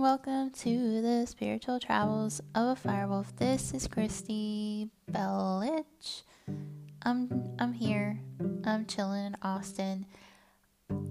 [0.00, 3.36] welcome to the spiritual travels of a firewolf.
[3.36, 6.22] This is Kristy Belich.
[7.02, 8.18] I'm I'm here.
[8.64, 10.06] I'm chilling in Austin.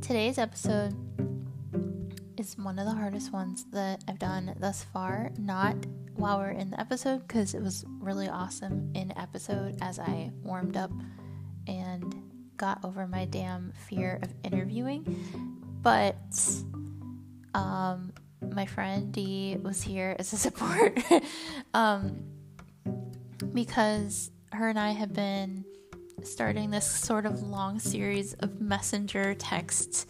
[0.01, 0.95] Today's episode
[2.35, 5.29] is one of the hardest ones that I've done thus far.
[5.37, 5.75] Not
[6.15, 10.77] while we're in the episode, because it was really awesome in episode as I warmed
[10.77, 10.89] up
[11.67, 12.15] and
[12.57, 15.03] got over my damn fear of interviewing.
[15.83, 16.17] But
[17.53, 18.08] um,
[18.53, 20.99] my friend Dee was here as a support
[21.73, 22.23] um,
[23.53, 25.65] because her and I have been
[26.23, 30.05] starting this sort of long series of messenger texts,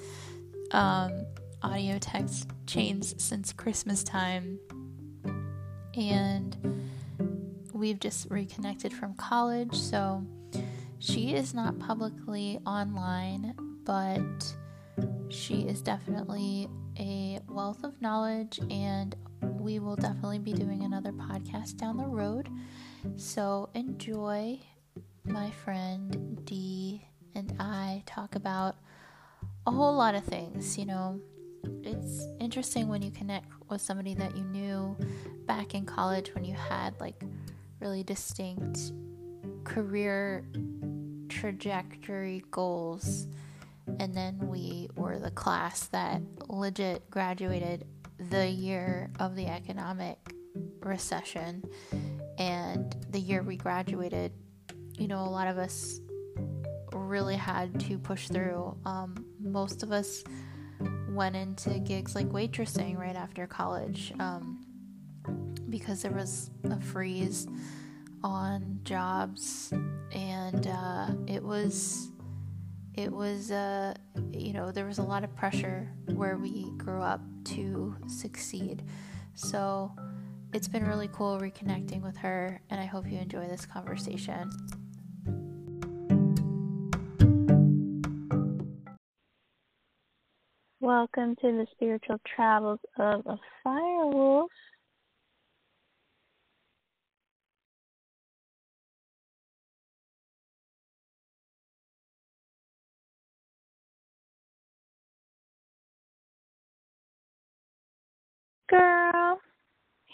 [0.72, 1.26] um,
[1.62, 4.60] audio text chains since Christmas time.
[5.96, 6.90] And
[7.74, 10.24] we've just reconnected from college, so
[11.00, 14.56] she is not publicly online, but
[15.30, 16.68] she is definitely
[17.00, 22.50] a wealth of knowledge, and we will definitely be doing another podcast down the road.
[23.16, 24.60] So enjoy
[25.26, 27.06] my friend Dee
[27.36, 28.76] and I talk about
[29.66, 30.78] a whole lot of things.
[30.78, 31.22] You know,
[31.84, 34.98] it's interesting when you connect with somebody that you knew
[35.46, 37.24] back in college when you had like
[37.80, 38.92] really distinct
[39.64, 40.44] career
[41.30, 43.28] trajectory goals
[44.00, 47.86] and then we were the class that legit graduated
[48.30, 50.18] the year of the economic
[50.82, 51.64] recession
[52.38, 54.32] and the year we graduated
[54.98, 56.02] you know a lot of us
[56.94, 58.78] really had to push through.
[58.86, 60.24] Um, most of us
[61.10, 64.62] went into gigs like waitressing right after college um,
[65.70, 67.48] because there was a freeze
[68.24, 69.74] on jobs
[70.12, 72.12] and uh, it was
[73.00, 73.94] it was uh,
[74.34, 78.84] you know there was a lot of pressure where we grew up to succeed.
[79.36, 79.92] So
[80.52, 84.50] it's been really cool reconnecting with her and i hope you enjoy this conversation.
[90.82, 94.48] Welcome to the spiritual travels of a firewolf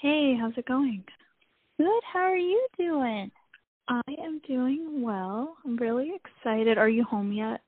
[0.01, 1.03] Hey, how's it going?
[1.77, 2.03] Good.
[2.11, 3.31] How are you doing?
[3.87, 5.55] I am doing well.
[5.63, 6.77] I'm really excited.
[6.77, 7.61] Are you home yet?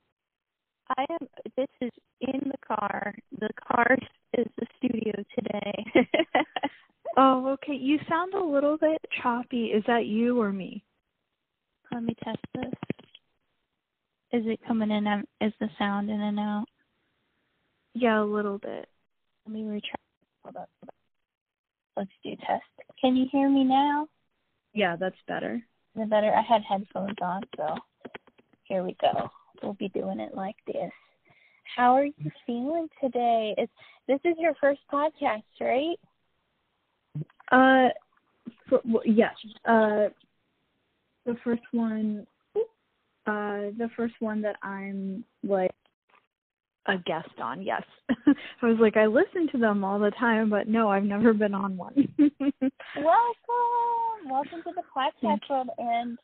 [0.98, 1.28] I am.
[1.56, 3.16] This is in the car.
[3.40, 3.98] The car
[4.38, 5.86] is the studio today.
[7.18, 7.74] oh, okay.
[7.74, 9.68] You sound a little bit choppy.
[9.68, 10.84] Is that you or me?
[11.94, 12.74] Let me test this.
[14.34, 15.08] Is it coming in?
[15.08, 16.66] Um, is the sound in and out?
[17.94, 18.90] Yeah, a little bit.
[19.46, 19.96] Let me retry.
[20.44, 20.66] Hold on.
[21.98, 22.64] Let's do test.
[23.02, 24.08] Can you hear me now?
[24.74, 25.60] Yeah, that's better.
[25.96, 26.32] The better?
[26.32, 27.76] I had headphones on, so
[28.66, 29.30] here we go.
[29.64, 30.92] We'll be doing it like this.
[31.76, 33.56] How are you feeling today?
[33.58, 33.72] It's
[34.08, 35.98] this is your first podcast, right?
[37.52, 37.90] Uh,
[38.70, 39.34] for, well, yes.
[39.66, 40.10] Uh,
[41.26, 42.28] the first one.
[43.26, 45.72] Uh, the first one that I'm like
[46.88, 47.62] a guest on.
[47.62, 51.34] Yes, I was like, I listen to them all the time, but no, I've never
[51.34, 52.08] been on one.
[52.18, 56.18] welcome, welcome to the podcast world, and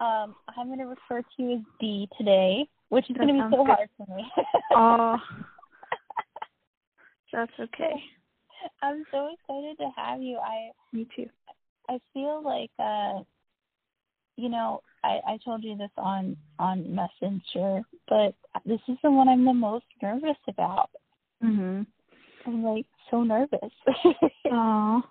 [0.00, 3.56] um, I'm going to refer to you as Dee today, which is going to be
[3.56, 3.74] so good.
[3.74, 4.24] hard for me.
[4.74, 5.16] oh,
[7.32, 7.94] that's okay.
[8.82, 10.38] I'm so excited to have you.
[10.38, 11.26] I me too.
[11.88, 13.22] I feel like uh
[14.42, 18.34] you know, I, I told you this on on Messenger, but
[18.66, 20.90] this is the one I'm the most nervous about.
[21.42, 21.86] Mhm.
[22.46, 23.72] I'm like so nervous.
[24.50, 25.02] oh.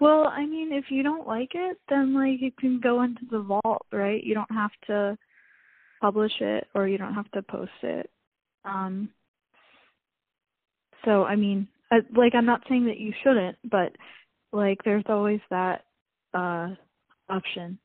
[0.00, 3.40] Well, I mean, if you don't like it, then like you can go into the
[3.40, 4.22] vault, right?
[4.22, 5.18] You don't have to
[6.00, 8.08] publish it or you don't have to post it.
[8.64, 9.08] Um
[11.04, 13.96] so I mean, I, like I'm not saying that you shouldn't, but
[14.52, 15.84] like there's always that
[16.32, 16.68] uh
[17.28, 17.78] option.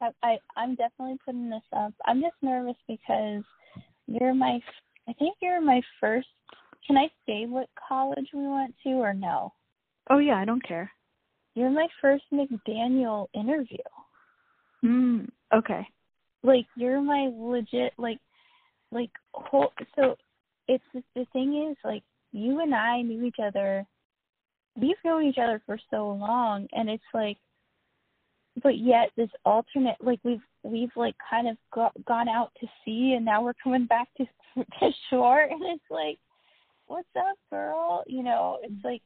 [0.00, 1.92] I, I I'm definitely putting this up.
[2.06, 3.42] I'm just nervous because
[4.06, 4.60] you're my
[5.08, 6.28] I think you're my first
[6.86, 9.52] can I say what college we went to or no?
[10.08, 10.90] Oh yeah, I don't care.
[11.54, 13.78] You're my first McDaniel interview.
[14.84, 15.86] Mm, okay.
[16.42, 18.18] Like you're my legit like
[18.92, 20.16] like whole so
[20.68, 22.02] it's the thing is like
[22.32, 23.86] you and I knew each other
[24.80, 27.36] we've known each other for so long and it's like
[28.62, 33.14] but yet this alternate like we've we've like kind of got, gone out to sea
[33.16, 34.24] and now we're coming back to
[34.56, 36.18] to shore and it's like
[36.86, 38.88] what's up girl you know it's mm-hmm.
[38.88, 39.02] like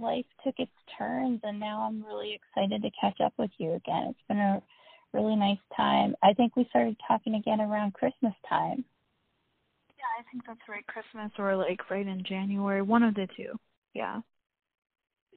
[0.00, 4.08] life took its turns and now I'm really excited to catch up with you again.
[4.10, 4.62] It's been a
[5.12, 6.14] really nice time.
[6.22, 8.84] I think we started talking again around Christmas time.
[9.96, 10.86] Yeah, I think that's right.
[10.86, 13.58] Christmas or like right in January, one of the two.
[13.94, 14.20] Yeah.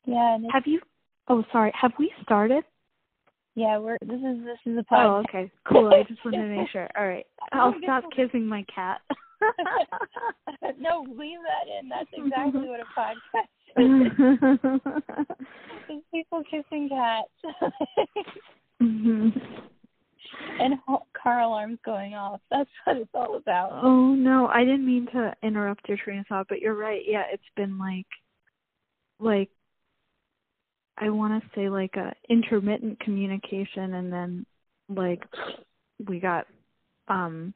[0.05, 0.37] Yeah.
[0.51, 0.81] Have you?
[1.27, 1.71] Oh, sorry.
[1.79, 2.63] Have we started?
[3.59, 3.97] Yeah, we're.
[3.99, 5.05] This is this is a podcast.
[5.05, 5.93] Oh, okay, cool.
[5.93, 6.87] I just wanted to make sure.
[6.97, 9.01] All right, I'll stop kissing my cat.
[10.79, 11.89] no, leave that in.
[11.89, 13.49] That's exactly what a podcast
[15.89, 16.01] is.
[16.13, 17.27] people kissing cats.
[18.81, 19.27] mm-hmm.
[20.61, 20.79] And
[21.21, 22.39] car alarms going off.
[22.49, 23.83] That's what it's all about.
[23.83, 27.03] Oh no, I didn't mean to interrupt your train of thought, but you're right.
[27.05, 28.07] Yeah, it's been like,
[29.19, 29.49] like,
[30.99, 34.45] I want to say like a intermittent communication, and then
[34.89, 35.23] like
[36.07, 36.45] we got
[37.07, 37.53] um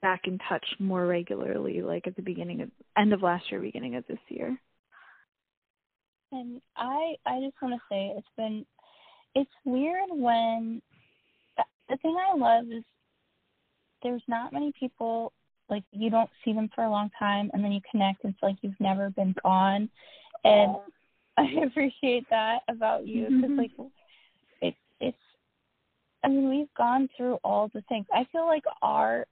[0.00, 3.96] back in touch more regularly, like at the beginning of end of last year, beginning
[3.96, 4.56] of this year.
[6.32, 8.66] And I I just want to say it's been
[9.34, 10.82] it's weird when
[11.88, 12.82] the thing I love is
[14.02, 15.32] there's not many people
[15.68, 18.42] like you don't see them for a long time and then you connect and it's
[18.42, 19.88] like you've never been gone
[20.44, 20.76] and
[21.60, 23.58] I appreciate that about you because mm-hmm.
[23.58, 23.70] like
[24.60, 25.16] it's it's
[26.24, 28.06] I mean we've gone through all the things.
[28.12, 29.26] I feel like our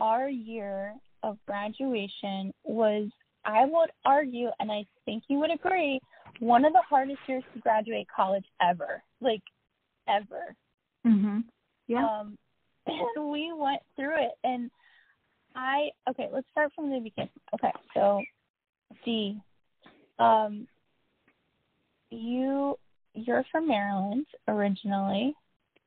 [0.00, 3.08] our year of graduation was,
[3.44, 6.00] I would argue, and I think you would agree,
[6.40, 9.02] one of the hardest years to graduate college ever.
[9.20, 9.42] Like,
[10.08, 10.56] ever.
[11.06, 11.44] Mhm.
[11.86, 12.06] Yeah.
[12.06, 12.38] Um,
[12.86, 14.70] and we went through it, and
[15.54, 16.28] I okay.
[16.32, 17.30] Let's start from the beginning.
[17.54, 18.22] Okay, so
[19.04, 19.38] D,
[20.18, 20.66] um,
[22.10, 22.76] you
[23.14, 25.34] you're from Maryland originally.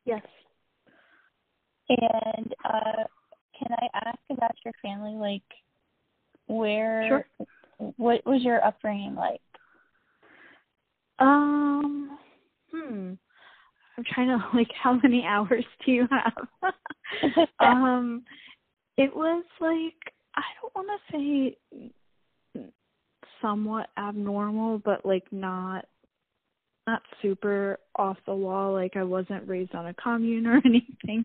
[0.05, 0.21] Yes.
[1.89, 3.03] And uh,
[3.57, 5.15] can I ask about your family?
[5.15, 5.43] Like,
[6.47, 7.07] where?
[7.07, 7.93] Sure.
[7.97, 9.41] What was your upbringing like?
[11.19, 12.17] Um.
[12.71, 13.13] Hmm.
[13.97, 14.69] I'm trying to like.
[14.81, 16.73] How many hours do you have?
[17.59, 18.23] um.
[18.97, 21.91] It was like I don't want to say
[23.41, 25.85] somewhat abnormal, but like not
[26.87, 28.73] not super off the wall.
[28.73, 31.23] Like I wasn't raised on a commune or anything.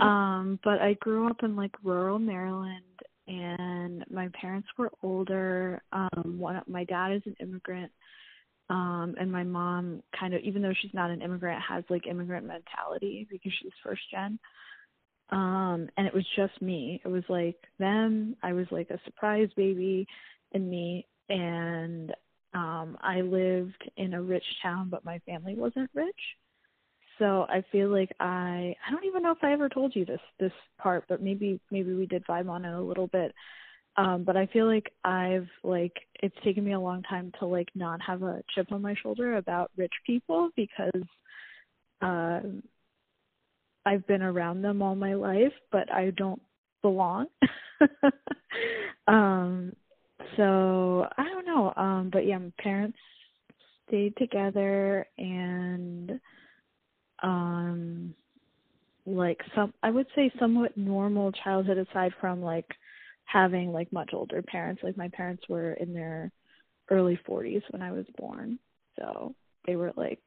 [0.00, 2.82] um, but I grew up in like rural Maryland
[3.28, 5.82] and my parents were older.
[5.92, 7.92] Um one my dad is an immigrant.
[8.70, 12.46] Um and my mom kind of even though she's not an immigrant has like immigrant
[12.46, 14.38] mentality because she's first gen.
[15.30, 17.00] Um and it was just me.
[17.04, 20.06] It was like them, I was like a surprise baby
[20.52, 22.12] and me and
[22.56, 26.36] um I lived in a rich town but my family wasn't rich
[27.18, 30.20] so I feel like I I don't even know if I ever told you this
[30.38, 33.34] this part, but maybe maybe we did vibe on it a little bit.
[33.96, 37.68] Um, but I feel like I've like it's taken me a long time to like
[37.74, 41.02] not have a chip on my shoulder about rich people because
[42.02, 42.40] uh,
[43.86, 46.42] I've been around them all my life, but I don't
[46.82, 47.26] belong.
[49.08, 49.72] um,
[50.36, 51.72] so I don't know.
[51.76, 52.98] Um, but yeah, my parents
[53.86, 56.20] stayed together and
[57.22, 58.14] um
[59.06, 62.66] like some I would say somewhat normal childhood aside from like
[63.24, 64.82] having like much older parents.
[64.82, 66.30] Like my parents were in their
[66.90, 68.58] early 40s when I was born.
[68.98, 69.34] So
[69.66, 70.22] they were like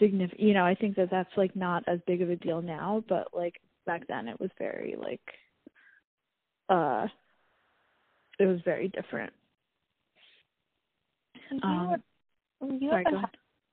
[0.00, 3.04] significant, you know, I think that that's like not as big of a deal now,
[3.08, 3.54] but like
[3.86, 5.20] back then it was very like
[6.68, 7.06] uh
[8.38, 9.32] it was very different.
[11.62, 12.02] Um,
[12.60, 13.04] you sorry,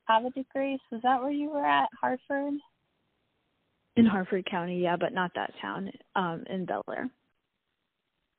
[0.08, 0.80] Havre de Grace.
[0.90, 2.54] So is that where you were at, Hartford?
[3.96, 5.92] In Harford County, yeah, but not that town.
[6.16, 7.10] Um, in Bel Air.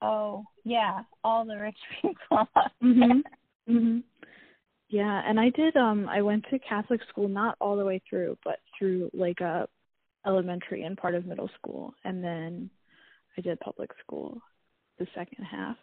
[0.02, 2.48] Oh yeah, all the rich people.
[2.82, 3.22] mhm.
[3.68, 4.02] Mhm.
[4.88, 5.76] Yeah, and I did.
[5.76, 9.66] Um, I went to Catholic school, not all the way through, but through like a
[10.26, 12.70] elementary and part of middle school, and then
[13.36, 14.40] I did public school
[14.98, 15.76] the second half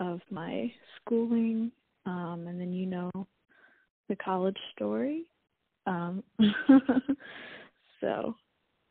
[0.00, 1.72] of my schooling.
[2.06, 3.10] Um, and then you know
[4.08, 5.26] the college story.
[5.86, 6.22] Um,
[8.00, 8.34] so,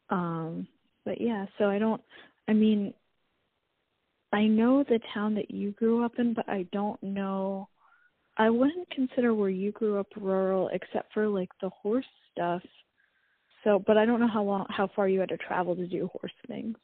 [0.09, 0.67] um,
[1.05, 2.01] but yeah, so I don't,
[2.47, 2.93] I mean,
[4.33, 7.69] I know the town that you grew up in, but I don't know,
[8.37, 12.61] I wouldn't consider where you grew up rural except for like the horse stuff.
[13.63, 16.07] So, but I don't know how long, how far you had to travel to do
[16.07, 16.77] horse things.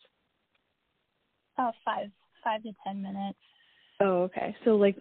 [1.58, 2.10] Oh, five,
[2.44, 3.38] five to ten minutes.
[4.03, 4.55] Oh, okay.
[4.65, 4.98] So like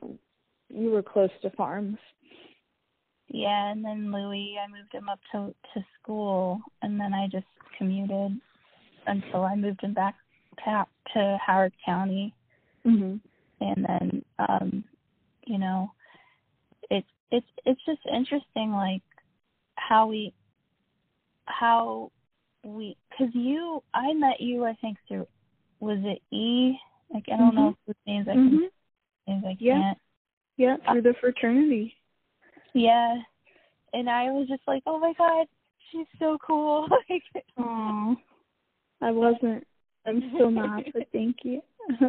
[0.69, 1.99] you were close to farms.
[3.29, 7.47] Yeah, and then Louis, I moved him up to to school, and then I just
[7.77, 8.41] commuted
[9.07, 10.15] until I moved him back
[10.65, 12.33] to, to Howard County.
[12.87, 13.21] Mhm.
[13.61, 14.85] And then, um,
[15.47, 15.91] you know,
[16.91, 19.03] it's it's it's just interesting like
[19.77, 20.33] how we
[21.47, 22.13] how
[22.65, 25.27] we because you I met you I think through
[25.81, 26.77] was it E
[27.13, 27.57] like I don't mm-hmm.
[27.57, 28.67] know if the names I can mm-hmm.
[29.27, 29.75] Names I yeah.
[29.75, 29.99] can't.
[30.57, 31.95] Yeah through the fraternity.
[32.75, 33.17] Yeah.
[33.93, 35.47] And I was just like oh my god
[35.91, 36.89] she's so cool.
[37.35, 38.17] Like oh
[39.01, 39.67] I wasn't.
[40.07, 41.61] I'm still not but thank you.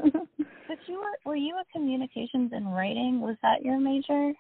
[0.65, 3.19] But you were were you a communications and writing?
[3.19, 4.33] Was that your major?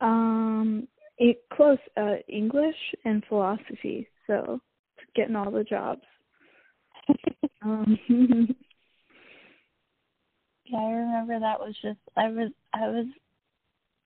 [0.00, 0.86] Um
[1.18, 4.60] it close uh English and philosophy so
[5.14, 6.02] getting all the jobs.
[7.62, 8.54] um,
[10.68, 13.06] yeah, I remember that was just I was I was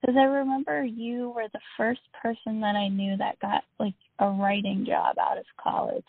[0.01, 4.29] because I remember you were the first person that I knew that got like a
[4.29, 6.03] writing job out of college.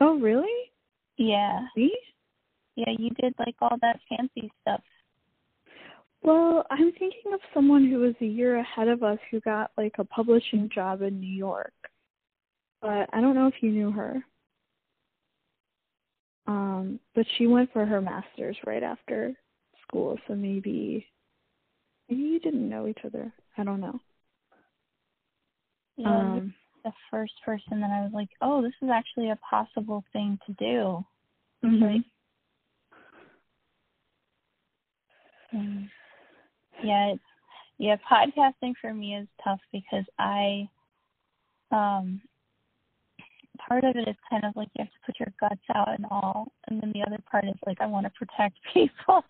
[0.00, 0.70] Oh, really?
[1.16, 1.66] Yeah.
[1.76, 1.92] Me?
[2.76, 4.82] Yeah, you did like all that fancy stuff.
[6.22, 9.94] Well, I'm thinking of someone who was a year ahead of us who got like
[9.98, 11.72] a publishing job in New York
[12.80, 14.22] but I don't know if you knew her.
[16.46, 19.34] Um, but she went for her master's right after
[19.88, 21.06] school, so maybe
[22.08, 23.32] maybe you didn't know each other.
[23.56, 24.00] I don't know.
[25.96, 26.54] Yeah, um,
[26.84, 30.52] the first person that I was like, oh, this is actually a possible thing to
[30.52, 31.04] do.
[31.64, 31.98] Mm-hmm.
[35.56, 35.90] Um,
[36.84, 37.22] yeah, it's,
[37.78, 40.68] yeah, podcasting for me is tough because I
[41.70, 42.20] um
[43.66, 46.06] part of it is kind of like you have to put your guts out and
[46.10, 49.22] all, and then the other part is like I want to protect people.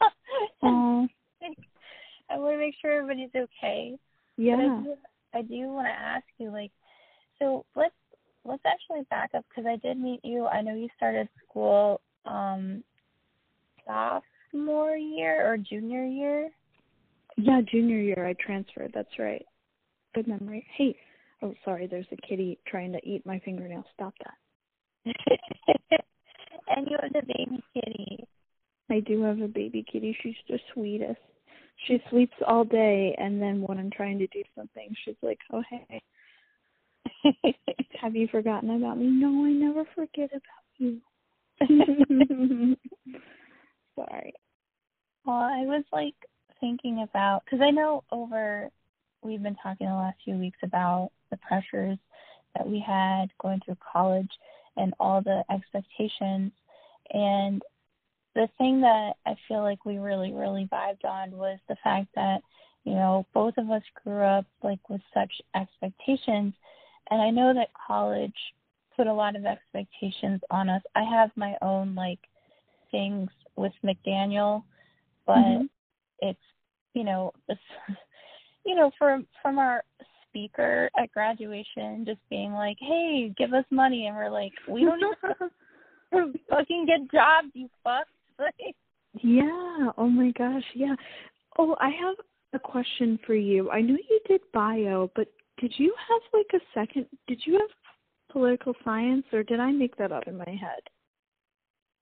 [0.63, 1.09] um,
[2.31, 3.99] I want to make sure everybody's okay.
[4.37, 4.55] Yeah.
[4.55, 4.95] I do,
[5.35, 6.71] I do want to ask you, like,
[7.39, 7.95] so let's
[8.45, 10.47] let's actually back up because I did meet you.
[10.47, 12.83] I know you started school um
[13.87, 16.51] sophomore year or junior year.
[17.37, 18.93] Yeah, junior year I transferred.
[18.95, 19.45] That's right.
[20.15, 20.67] Good memory.
[20.77, 20.97] Hey,
[21.43, 23.85] Oh, sorry, there's a kitty trying to eat my fingernail.
[23.95, 25.15] Stop that.
[26.69, 28.25] and you have a baby kitty.
[28.91, 30.17] I do have a baby kitty.
[30.23, 31.21] She's the sweetest.
[31.87, 35.63] She sleeps all day, and then when I'm trying to do something, she's like, "Oh
[35.71, 36.03] hey,
[38.01, 41.01] have you forgotten about me?" No, I never forget about you.
[43.95, 44.35] Sorry.
[45.25, 46.15] Well, I was like
[46.61, 48.71] thinking about because I know over
[49.23, 51.99] we've been talking the last few weeks about the pressures
[52.57, 54.31] that we had going through college
[54.77, 56.53] and all the expectations.
[57.13, 57.63] And
[58.35, 62.41] the thing that I feel like we really, really vibed on was the fact that,
[62.85, 66.55] you know, both of us grew up like with such expectations.
[67.11, 68.35] And I know that college
[68.97, 70.83] put a lot of expectations on us.
[70.95, 72.21] I have my own like
[72.91, 74.63] things with McDaniel,
[75.27, 75.67] but mm-hmm.
[76.21, 76.39] it's,
[76.95, 77.61] you know, it's,
[78.69, 79.83] you know, from from our
[80.29, 85.03] speaker at graduation just being like, "Hey, give us money," and we're like, "We don't
[86.13, 88.05] even fucking get jobs, you fucks."
[89.23, 89.91] yeah.
[89.97, 90.65] Oh my gosh.
[90.75, 90.95] Yeah.
[91.59, 92.17] Oh, I have
[92.53, 93.71] a question for you.
[93.71, 97.07] I know you did bio, but did you have like a second?
[97.27, 97.71] Did you have
[98.31, 100.83] political science, or did I make that up in my head?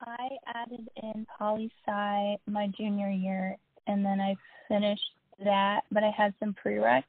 [0.00, 3.56] I added in poli sci my junior year,
[3.86, 4.34] and then I
[4.68, 7.04] finished that, but I had some prereqs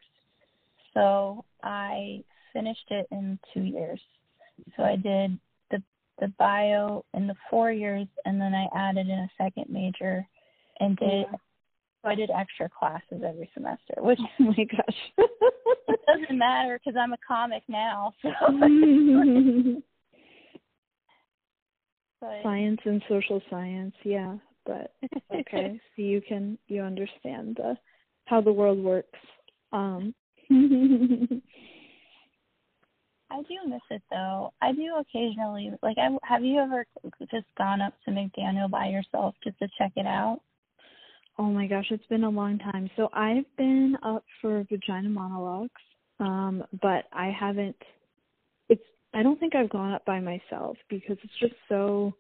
[0.97, 4.01] so I finished it in two years.
[4.75, 5.37] So I did
[5.69, 5.83] the
[6.19, 10.27] the bio in the four years, and then I added in a second major,
[10.79, 11.27] and did.
[11.31, 11.37] Yeah.
[12.03, 14.97] So I did extra classes every semester, which oh my gosh,
[15.87, 18.13] it doesn't matter because I'm a comic now.
[22.19, 22.25] So.
[22.25, 24.37] but, science and social science, yeah.
[24.65, 24.95] But
[25.31, 27.77] okay, so you can you understand the
[28.27, 29.19] how the world works.
[29.71, 30.13] Um,
[33.29, 34.53] I do miss it though.
[34.61, 35.71] I do occasionally.
[35.81, 36.85] Like, I, have you ever
[37.31, 40.39] just gone up to McDaniel by yourself just to check it out?
[41.37, 42.89] Oh my gosh, it's been a long time.
[42.95, 45.69] So I've been up for Vagina Monologues,
[46.19, 47.75] um, but I haven't.
[48.69, 48.81] It's.
[49.13, 52.13] I don't think I've gone up by myself because it's just so.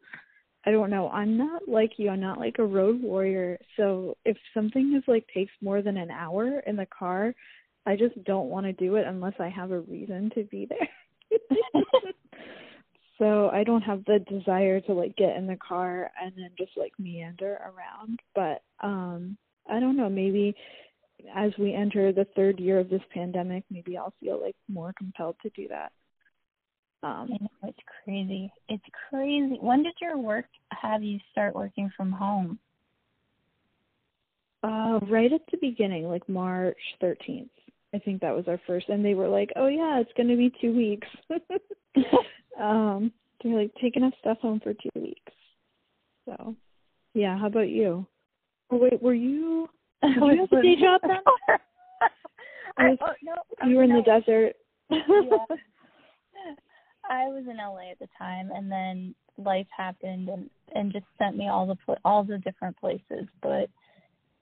[0.67, 1.07] I don't know.
[1.09, 2.09] I'm not like you.
[2.09, 3.57] I'm not like a road warrior.
[3.77, 7.33] So if something is like takes more than an hour in the car,
[7.85, 11.39] I just don't want to do it unless I have a reason to be there.
[13.17, 16.71] so I don't have the desire to like get in the car and then just
[16.75, 18.19] like meander around.
[18.35, 19.37] But um
[19.69, 20.53] I don't know, maybe
[21.33, 25.37] as we enter the third year of this pandemic, maybe I'll feel like more compelled
[25.43, 25.93] to do that.
[27.03, 28.51] Um I know, it's crazy.
[28.69, 29.57] It's crazy.
[29.61, 32.59] When did your work have you start working from home?
[34.63, 37.49] Uh right at the beginning, like March thirteenth.
[37.93, 40.35] I think that was our first, and they were like, "Oh yeah, it's going to
[40.35, 41.07] be two weeks."
[42.59, 43.11] um,
[43.41, 45.31] they're like, "Take enough stuff home for two weeks."
[46.25, 46.55] So,
[47.13, 47.37] yeah.
[47.37, 48.05] How about you?
[48.69, 49.69] Oh wait, were you?
[50.03, 51.57] Did you have a day job then?
[52.77, 53.33] I, oh, no,
[53.67, 54.53] you were in the desert.
[54.89, 54.97] yeah.
[57.09, 61.37] I was in LA at the time, and then life happened and and just sent
[61.37, 63.27] me all the all the different places.
[63.41, 63.69] But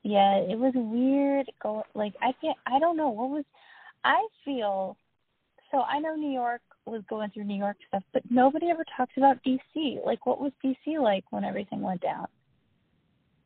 [0.04, 1.52] yeah, it was weird.
[1.62, 2.58] Go like I can't.
[2.66, 3.46] I don't know what was.
[4.04, 4.98] I feel
[5.72, 5.82] so.
[5.82, 9.44] I know New York was going through New York stuff, but nobody ever talks about
[9.44, 10.06] DC.
[10.06, 12.28] Like, what was DC like when everything went down?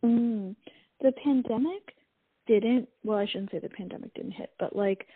[0.04, 0.56] Mm,
[1.02, 1.94] the pandemic
[2.48, 2.90] didn't.
[3.04, 5.08] Well, I shouldn't say the pandemic didn't hit, but like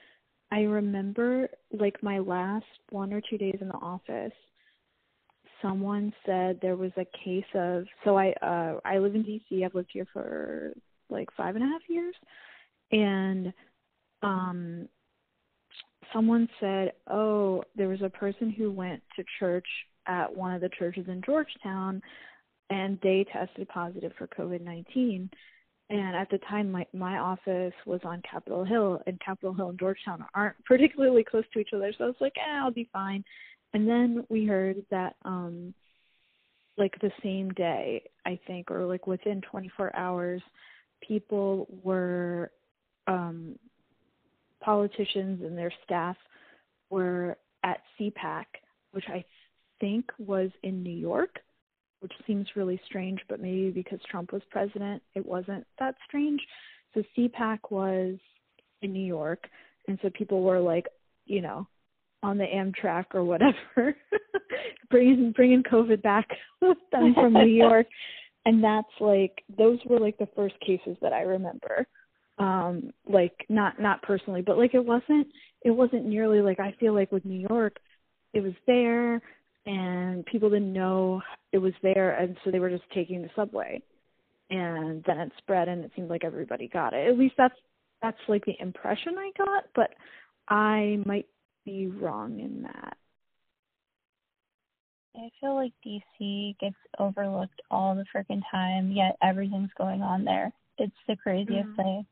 [0.53, 4.31] I remember like my last one or two days in the office
[5.63, 9.65] someone said there was a case of so I uh I live in DC.
[9.65, 10.73] I've lived here for
[11.09, 12.13] like five and a half years
[12.91, 13.51] and
[14.21, 14.87] um
[16.13, 19.67] someone said, Oh, there was a person who went to church
[20.05, 21.99] at one of the churches in Georgetown
[22.69, 25.31] and they tested positive for COVID nineteen
[25.89, 29.79] and at the time my my office was on Capitol Hill and Capitol Hill and
[29.79, 31.93] Georgetown aren't particularly close to each other.
[31.97, 33.23] So I was like eh, I'll be fine.
[33.73, 35.73] And then we heard that um
[36.77, 40.41] like the same day I think or like within 24 hours
[41.07, 42.51] people were
[43.07, 43.57] um
[44.61, 46.15] politicians and their staff
[46.89, 48.45] were at CPAC
[48.91, 49.25] which I
[49.79, 51.39] think was in New York
[52.03, 56.41] which seems really strange, but maybe because Trump was president, it wasn't that strange.
[56.93, 58.17] So CPAC was
[58.81, 59.45] in New York,
[59.87, 60.85] and so people were like,
[61.25, 61.65] you know,
[62.21, 63.95] on the Amtrak or whatever,
[64.91, 66.27] bringing bringing COVID back
[66.61, 67.87] with them from New York,
[68.45, 71.87] and that's like those were like the first cases that I remember.
[72.37, 75.27] Um, like not not personally, but like it wasn't
[75.61, 77.77] it wasn't nearly like I feel like with New York,
[78.33, 79.21] it was there
[79.65, 81.21] and people didn't know
[81.51, 83.81] it was there and so they were just taking the subway.
[84.49, 87.07] And then it spread and it seemed like everybody got it.
[87.07, 87.55] At least that's
[88.03, 89.91] that's like the impression i got but
[90.49, 91.25] i might
[91.65, 92.97] be wrong in that.
[95.15, 100.51] I feel like dc gets overlooked all the freaking time yet everything's going on there.
[100.77, 101.75] It's the craziest mm.
[101.77, 102.05] thing.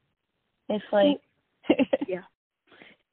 [0.70, 1.20] It's like
[2.08, 2.22] yeah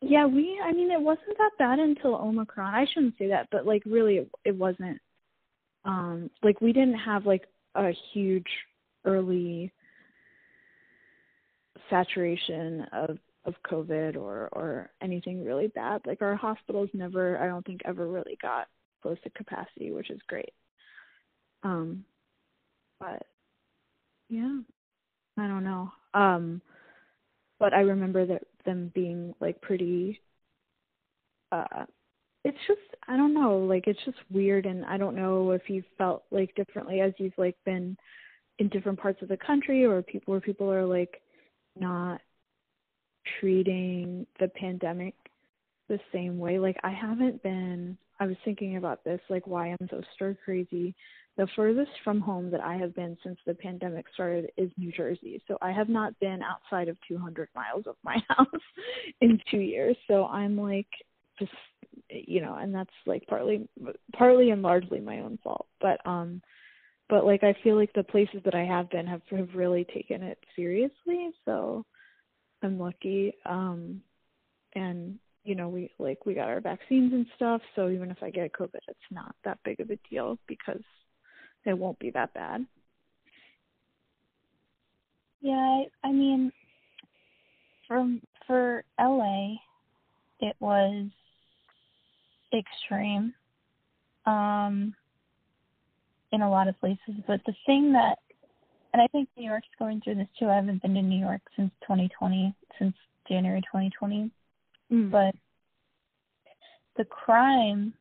[0.00, 0.60] yeah, we.
[0.62, 2.74] I mean, it wasn't that bad until Omicron.
[2.74, 5.00] I shouldn't say that, but like really, it, it wasn't.
[5.84, 8.46] Um, like we didn't have like a huge
[9.04, 9.72] early
[11.90, 16.02] saturation of of COVID or or anything really bad.
[16.06, 18.68] Like our hospitals never, I don't think, ever really got
[19.02, 20.52] close to capacity, which is great.
[21.62, 22.04] Um,
[23.00, 23.24] but
[24.28, 24.60] yeah,
[25.36, 25.90] I don't know.
[26.14, 26.60] Um,
[27.58, 30.20] but I remember that them being like pretty
[31.52, 31.84] uh
[32.44, 35.84] it's just I don't know, like it's just weird and I don't know if you've
[35.96, 37.96] felt like differently as you've like been
[38.58, 41.20] in different parts of the country or people where people are like
[41.78, 42.20] not
[43.40, 45.14] treating the pandemic
[45.88, 46.58] the same way.
[46.58, 50.94] Like I haven't been I was thinking about this, like why I'm so stir crazy
[51.38, 55.40] the furthest from home that I have been since the pandemic started is New Jersey.
[55.46, 58.46] So I have not been outside of 200 miles of my house
[59.20, 59.96] in 2 years.
[60.08, 60.88] So I'm like
[61.38, 61.52] just
[62.10, 63.68] you know, and that's like partly
[64.12, 65.68] partly and largely my own fault.
[65.80, 66.42] But um
[67.08, 70.24] but like I feel like the places that I have been have have really taken
[70.24, 71.30] it seriously.
[71.44, 71.86] So
[72.64, 74.02] I'm lucky um
[74.74, 78.30] and you know, we like we got our vaccines and stuff, so even if I
[78.30, 80.82] get COVID, it's not that big of a deal because
[81.64, 82.66] it won't be that bad.
[85.40, 86.52] Yeah, I, I mean,
[87.86, 89.54] from for LA,
[90.40, 91.06] it was
[92.52, 93.34] extreme
[94.26, 94.94] um,
[96.32, 97.14] in a lot of places.
[97.26, 98.18] But the thing that,
[98.92, 100.48] and I think New York's going through this too.
[100.48, 102.94] I haven't been to New York since 2020, since
[103.28, 104.30] January 2020.
[104.90, 105.10] Mm.
[105.10, 105.34] But
[106.96, 107.92] the crime,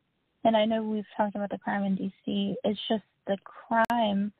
[0.43, 4.31] and I know we've talked about the crime in DC, it's just the crime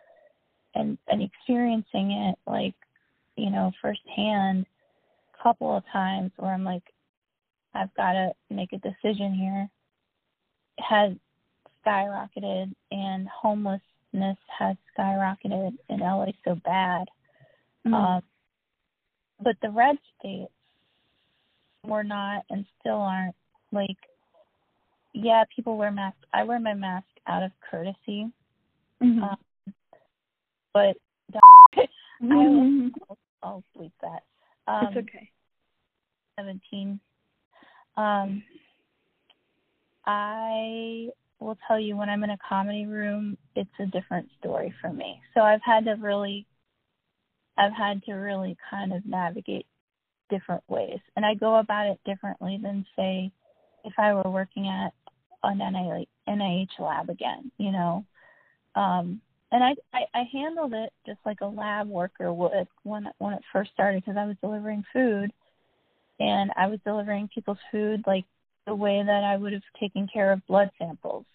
[0.76, 2.76] and and experiencing it like
[3.36, 4.65] you know firsthand
[5.34, 6.84] a couple of times where I'm like
[7.73, 9.69] I've got to make a decision here
[10.80, 11.13] has
[11.86, 17.08] skyrocketed and homelessness has skyrocketed in LA so bad.
[17.86, 17.93] Mm-hmm.
[17.93, 18.21] Um,
[19.43, 20.52] but the red states
[21.84, 23.36] were not and still aren't
[23.71, 23.97] like
[25.13, 26.19] yeah, people wear masks.
[26.34, 28.32] I wear my mask out of courtesy
[29.04, 29.24] Mm-hmm.
[29.24, 29.38] Um,
[30.74, 30.98] but
[32.22, 32.32] mm-hmm.
[32.32, 33.64] I will, I'll, I'll
[34.02, 34.24] that.
[34.68, 35.30] Um, it's okay.
[36.40, 37.00] 17
[37.96, 38.44] Um,
[40.06, 44.92] I will tell you when I'm in a comedy room, it's a different story for
[44.92, 45.22] me.
[45.34, 46.46] So I've had to really,
[47.58, 49.66] I've had to really kind of navigate
[50.30, 53.32] different ways, and I go about it differently than say
[53.84, 54.94] if I were working at
[55.44, 55.60] an
[56.28, 58.06] NIH lab again, you know.
[58.78, 63.34] Um, and I, I I handled it just like a lab worker would when when
[63.34, 65.32] it first started because I was delivering food,
[66.20, 68.26] and I was delivering people's food like
[68.68, 71.26] the way that I would have taken care of blood samples.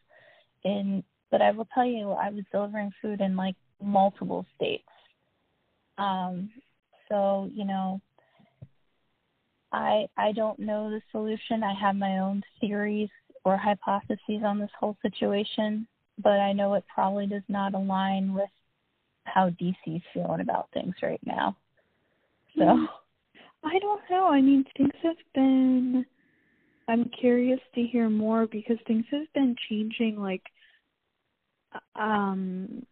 [0.65, 1.03] And
[1.33, 4.85] but I will tell you, I was delivering food in like multiple states.
[5.99, 6.51] Um,
[7.09, 8.01] so you know,
[9.73, 11.65] I I don't know the solution.
[11.65, 13.11] I have my own theories
[13.45, 18.51] or hypotheses on this whole situation, but I know it probably does not align with
[19.25, 21.57] how DC's feeling about things right now.
[22.57, 22.85] So hmm.
[23.65, 24.27] I don't know.
[24.27, 26.05] I mean, things have been
[26.89, 30.43] I'm curious to hear more because things have been changing like
[31.97, 32.85] um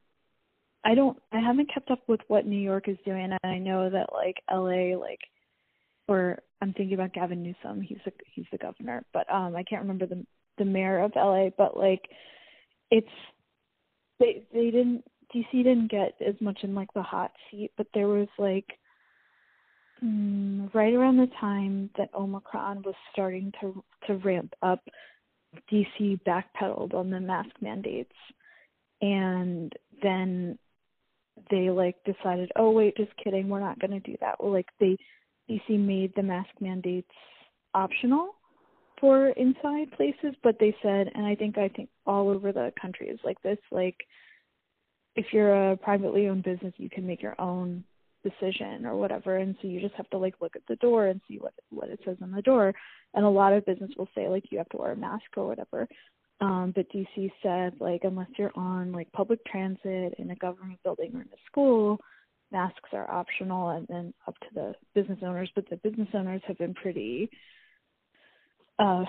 [0.84, 3.90] I don't I haven't kept up with what New York is doing and I know
[3.90, 5.20] that like LA like
[6.08, 9.82] or I'm thinking about Gavin Newsom, he's the he's the governor, but um I can't
[9.82, 10.24] remember the
[10.58, 12.08] the mayor of LA, but like
[12.90, 13.08] it's
[14.18, 18.08] they they didn't DC didn't get as much in like the hot seat, but there
[18.08, 18.66] was like
[20.02, 24.80] mm, right around the time that Omicron was starting to to ramp up,
[25.72, 28.14] DC backpedaled on the mask mandates,
[29.00, 29.72] and
[30.02, 30.58] then
[31.50, 34.42] they like decided, oh wait, just kidding, we're not going to do that.
[34.42, 34.96] Well, like they
[35.48, 37.08] DC made the mask mandates
[37.74, 38.34] optional
[39.00, 43.08] for inside places, but they said, and I think I think all over the country
[43.08, 43.96] is like this, like
[45.16, 47.84] if you're a privately owned business, you can make your own
[48.22, 51.20] decision or whatever and so you just have to like look at the door and
[51.26, 52.74] see what what it says on the door.
[53.14, 55.46] And a lot of business will say like you have to wear a mask or
[55.46, 55.88] whatever.
[56.40, 61.12] Um but dc said like unless you're on like public transit in a government building
[61.14, 61.98] or in a school
[62.52, 65.50] masks are optional and then up to the business owners.
[65.54, 67.30] But the business owners have been pretty
[68.80, 69.04] uh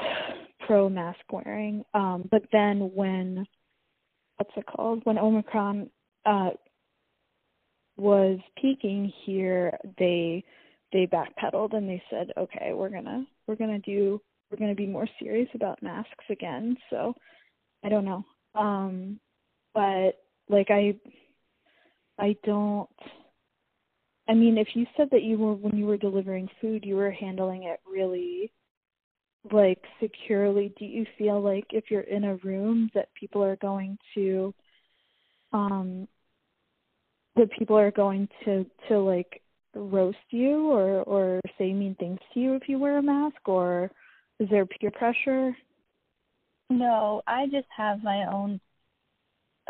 [0.67, 3.45] pro mask wearing um but then when
[4.37, 5.89] what's it called when omicron
[6.25, 6.51] uh
[8.01, 10.43] was peaking here, they
[10.91, 15.07] they backpedaled and they said, okay, we're gonna we're gonna do we're gonna be more
[15.19, 16.75] serious about masks again.
[16.89, 17.13] So
[17.83, 19.19] I don't know, um,
[19.73, 20.11] but
[20.49, 20.95] like I
[22.19, 22.89] I don't.
[24.27, 27.11] I mean, if you said that you were when you were delivering food, you were
[27.11, 28.51] handling it really
[29.51, 30.73] like securely.
[30.77, 34.53] Do you feel like if you're in a room that people are going to
[35.53, 36.07] um
[37.35, 39.41] that people are going to to like
[39.73, 43.89] roast you or or say mean things to you if you wear a mask or
[44.39, 45.55] is there peer pressure
[46.69, 48.59] no i just have my own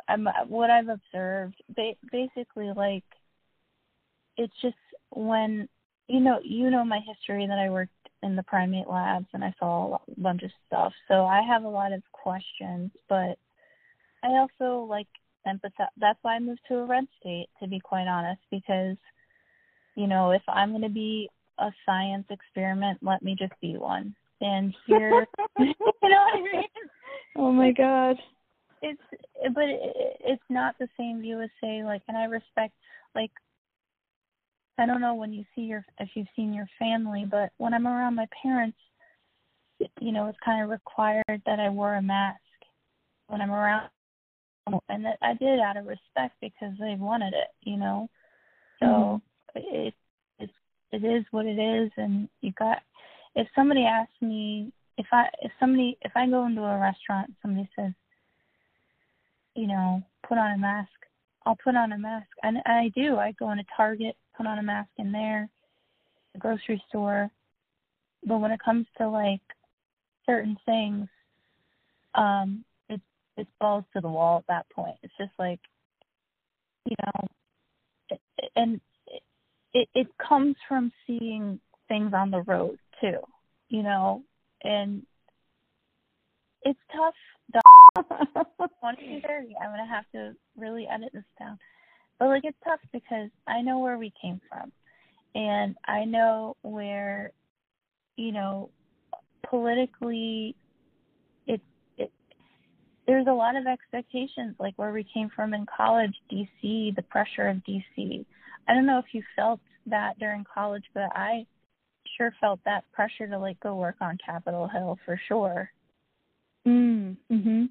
[0.07, 3.03] I'm, what i've observed ba- basically like
[4.38, 4.75] it's just
[5.12, 5.69] when
[6.07, 7.91] you know you know my history that i worked
[8.23, 11.69] in the primate labs and i saw a bunch of stuff so i have a
[11.69, 13.38] lot of questions but
[14.23, 15.07] i also like
[15.47, 15.88] empathize.
[15.97, 18.97] That's why I moved to a red state, to be quite honest, because,
[19.95, 21.29] you know, if I'm going to be
[21.60, 24.15] a science experiment, let me just be one.
[24.41, 25.27] And here,
[25.60, 26.63] you know what I mean?
[27.38, 28.17] Oh my God.
[28.81, 29.01] It's,
[29.53, 32.73] but it, it's not the same view as say like, and I respect
[33.15, 33.31] like.
[34.77, 37.88] I don't know when you see your if you've seen your family, but when I'm
[37.88, 38.77] around my parents,
[39.99, 42.39] you know, it's kind of required that I wear a mask
[43.27, 43.89] when I'm around
[44.89, 48.10] and that I did out of respect because they wanted it, you know.
[48.79, 49.60] So mm-hmm.
[49.75, 49.93] it
[50.39, 50.53] it's
[50.91, 52.79] it is what it is, and you got.
[53.36, 57.69] If somebody asks me if I if somebody if I go into a restaurant, somebody
[57.77, 57.91] says,
[59.55, 60.89] you know, put on a mask,
[61.45, 63.17] I'll put on a mask, and I do.
[63.17, 65.49] I go into Target, put on a mask in there,
[66.34, 67.30] the grocery store.
[68.23, 69.41] But when it comes to like
[70.27, 71.08] certain things,
[72.13, 72.63] um,
[73.38, 74.95] it's balls to the wall at that point.
[75.04, 75.60] It's just like,
[76.86, 78.17] you know,
[78.56, 78.82] and
[79.73, 83.19] it it comes from seeing things on the road too,
[83.69, 84.23] you know,
[84.63, 85.04] and
[86.63, 87.15] it's tough.
[87.95, 89.56] Twenty thirty.
[89.62, 91.58] I'm gonna have to really edit this down,
[92.19, 94.71] but like it's tough because I know where we came from,
[95.36, 97.32] and I know where,
[98.15, 98.69] you know,
[99.49, 100.56] politically
[101.47, 101.62] it
[101.97, 102.12] it
[103.08, 107.47] there's a lot of expectations, like where we came from in college, DC, the pressure
[107.47, 108.25] of DC.
[108.67, 111.45] I don't know if you felt that during college, but I
[112.17, 115.71] sure felt that pressure to like go work on Capitol Hill for sure.
[116.67, 117.69] Mm, mhm.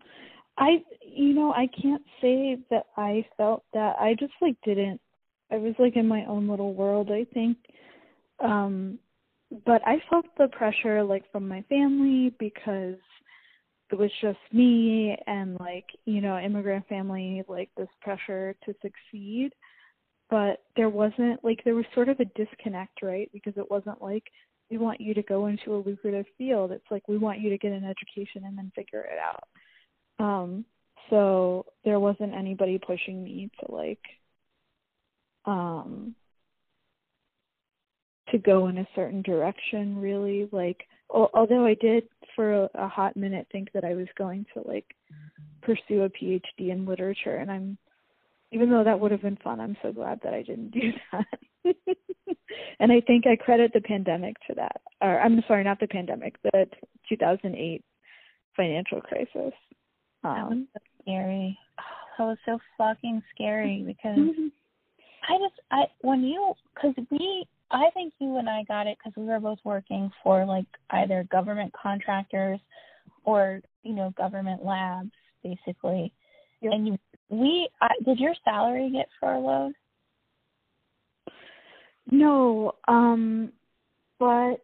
[0.58, 3.96] I you know, I can't say that I felt that.
[4.00, 5.00] I just like didn't
[5.52, 7.58] I was like in my own little world, I think.
[8.40, 8.98] Um
[9.66, 12.96] but I felt the pressure like from my family because
[13.90, 19.50] it was just me and like, you know, immigrant family like this pressure to succeed.
[20.30, 23.30] But there wasn't like there was sort of a disconnect, right?
[23.32, 24.24] Because it wasn't like
[24.70, 26.70] we want you to go into a lucrative field.
[26.72, 30.24] It's like we want you to get an education and then figure it out.
[30.24, 30.64] Um
[31.08, 34.02] so there wasn't anybody pushing me to like
[35.44, 36.14] um
[38.30, 42.04] to go in a certain direction really like although I did
[42.36, 44.86] for a, a hot minute think that I was going to like
[45.62, 47.78] pursue a PhD in literature and I'm
[48.52, 51.76] even though that would have been fun I'm so glad that I didn't do that
[52.80, 56.36] and I think I credit the pandemic to that or I'm sorry not the pandemic
[56.42, 56.66] the
[57.08, 57.84] 2008
[58.56, 59.52] financial crisis
[60.24, 61.58] um, that was so scary
[62.18, 64.48] that was so fucking scary because mm-hmm.
[65.28, 69.16] I just I when you because we I think you and I got it because
[69.16, 72.58] we were both working for like either government contractors
[73.24, 75.10] or you know government labs
[75.42, 76.12] basically.
[76.62, 76.72] Yep.
[76.74, 76.98] And you,
[77.30, 79.72] we I, did your salary get furloughed?
[82.10, 83.52] No, um,
[84.18, 84.60] but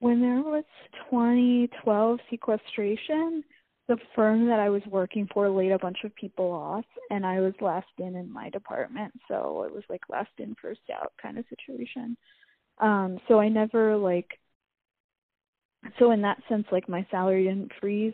[0.00, 0.64] when there was
[1.10, 3.42] 2012 sequestration,
[3.88, 7.40] the firm that I was working for laid a bunch of people off, and I
[7.40, 11.38] was last in in my department, so it was like last in first out kind
[11.38, 12.16] of situation.
[12.78, 14.38] Um, so I never like,
[15.98, 18.12] so in that sense, like my salary didn't freeze.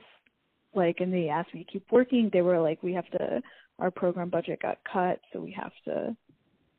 [0.74, 2.30] Like, and they asked me to keep working.
[2.32, 3.42] They were like, we have to,
[3.78, 6.16] our program budget got cut, so we have to,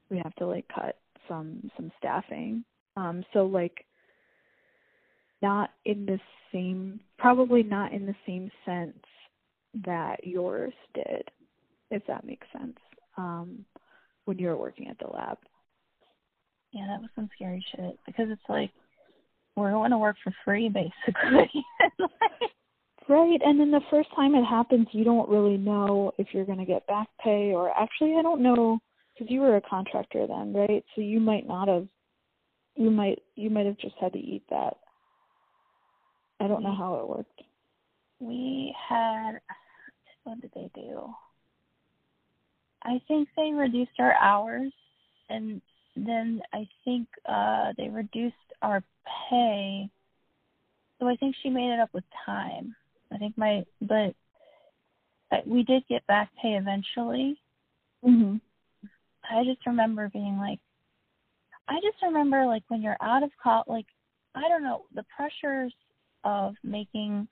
[0.10, 2.64] we have to like cut some some staffing.
[2.96, 3.86] Um, so like
[5.44, 6.20] not in the
[6.52, 8.98] same probably not in the same sense
[9.86, 11.30] that yours did
[11.92, 12.78] if that makes sense
[13.18, 13.66] um
[14.26, 15.38] when you were working at the lab
[16.72, 18.72] yeah that was some scary shit because it's like
[19.56, 21.52] we're going to work for free basically
[23.10, 26.58] right and then the first time it happens you don't really know if you're going
[26.58, 28.80] to get back pay or actually i don't know
[29.14, 31.88] because you were a contractor then right so you might not have
[32.76, 34.78] you might you might have just had to eat that
[36.44, 37.42] I don't know how it worked.
[38.20, 39.40] We had
[40.24, 41.14] what did they do?
[42.84, 44.74] I think they reduced our hours
[45.30, 45.62] and
[45.96, 48.84] then I think uh they reduced our
[49.30, 49.90] pay.
[51.00, 52.76] So I think she made it up with time.
[53.14, 54.16] I think my but
[55.46, 57.40] we did get back pay eventually.
[58.04, 58.42] Mhm.
[59.30, 60.60] I just remember being like
[61.68, 63.88] I just remember like when you're out of college like
[64.36, 65.74] I don't know, the pressures
[66.24, 67.28] of making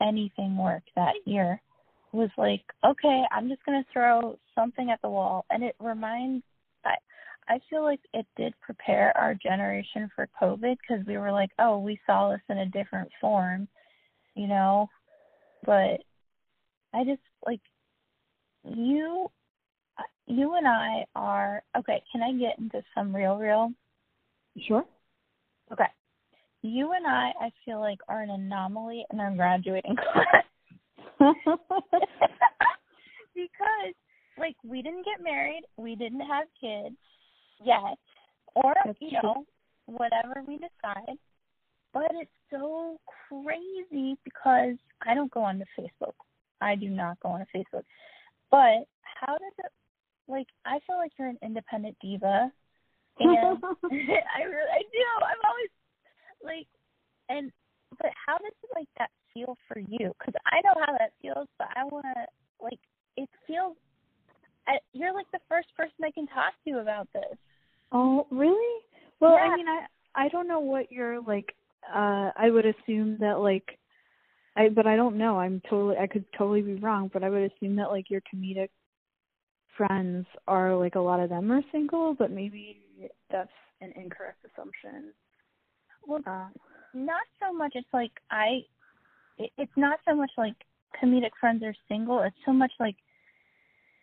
[0.00, 1.60] anything work that year
[2.12, 5.44] was like, okay, I'm just going to throw something at the wall.
[5.50, 6.44] And it reminds,
[6.84, 6.94] I,
[7.48, 11.78] I feel like it did prepare our generation for COVID because we were like, oh,
[11.78, 13.68] we saw this in a different form,
[14.34, 14.88] you know?
[15.66, 16.00] But
[16.94, 17.60] I just like,
[18.64, 19.30] you,
[20.26, 23.72] you and I are, okay, can I get into some real, real?
[24.66, 24.84] Sure.
[25.72, 25.86] Okay
[26.66, 30.44] you and I, I feel like, are an anomaly in our graduating class.
[33.34, 33.94] because,
[34.38, 36.96] like, we didn't get married, we didn't have kids
[37.64, 37.98] yet,
[38.54, 39.44] or, That's you know,
[39.86, 41.16] whatever we decide.
[41.96, 46.12] But it's so crazy because I don't go on to Facebook.
[46.60, 47.84] I do not go on to Facebook.
[48.50, 49.72] But how does it,
[50.28, 52.52] like, I feel like you're an independent diva.
[53.18, 53.30] And
[53.64, 55.06] I really, I do.
[55.24, 55.70] I'm always
[56.44, 56.66] like
[57.28, 57.50] and
[57.98, 61.48] but how does it like that feel for you because i know how that feels
[61.58, 62.24] but i want to
[62.62, 62.78] like
[63.16, 63.76] it feels
[64.68, 67.38] I, you're like the first person i can talk to about this
[67.92, 68.82] oh really
[69.20, 69.52] well yeah.
[69.52, 71.54] i mean i i don't know what you're like
[71.94, 73.78] uh i would assume that like
[74.56, 77.50] i but i don't know i'm totally i could totally be wrong but i would
[77.52, 78.68] assume that like your comedic
[79.76, 82.82] friends are like a lot of them are single but maybe
[83.30, 85.12] that's an incorrect assumption
[86.06, 86.48] well, uh,
[86.94, 87.72] not so much.
[87.74, 88.64] It's like I.
[89.38, 90.54] It, it's not so much like
[91.02, 92.22] comedic friends are single.
[92.22, 92.96] It's so much like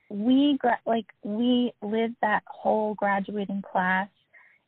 [0.10, 4.08] we gra- like we lived that whole graduating class.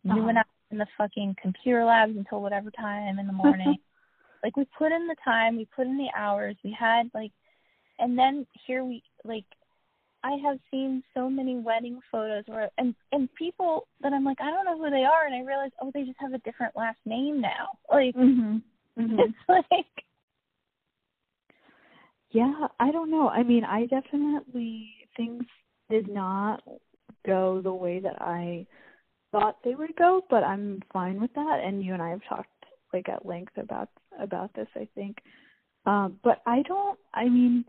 [0.06, 0.16] Uh-huh.
[0.16, 0.44] You and I
[0.76, 3.78] in the fucking computer labs until whatever time in the morning.
[4.44, 6.56] like we put in the time, we put in the hours.
[6.64, 7.32] We had like,
[8.00, 9.46] and then here we like.
[10.24, 14.50] I have seen so many wedding photos where and and people that I'm like I
[14.50, 16.98] don't know who they are and I realize oh they just have a different last
[17.06, 17.70] name now.
[17.92, 18.62] Like Mhm.
[18.98, 19.20] Mhm.
[19.20, 19.86] it's like
[22.32, 23.30] Yeah, I don't know.
[23.30, 25.44] I mean, I definitely things
[25.92, 26.64] did not
[27.26, 28.66] go the way that I
[29.36, 31.62] thought they would go, but I'm fine with that.
[31.64, 32.50] And you and I have talked
[32.94, 35.18] like at length about about this, I think.
[35.86, 36.98] Um, but I don't.
[37.14, 37.66] I mean,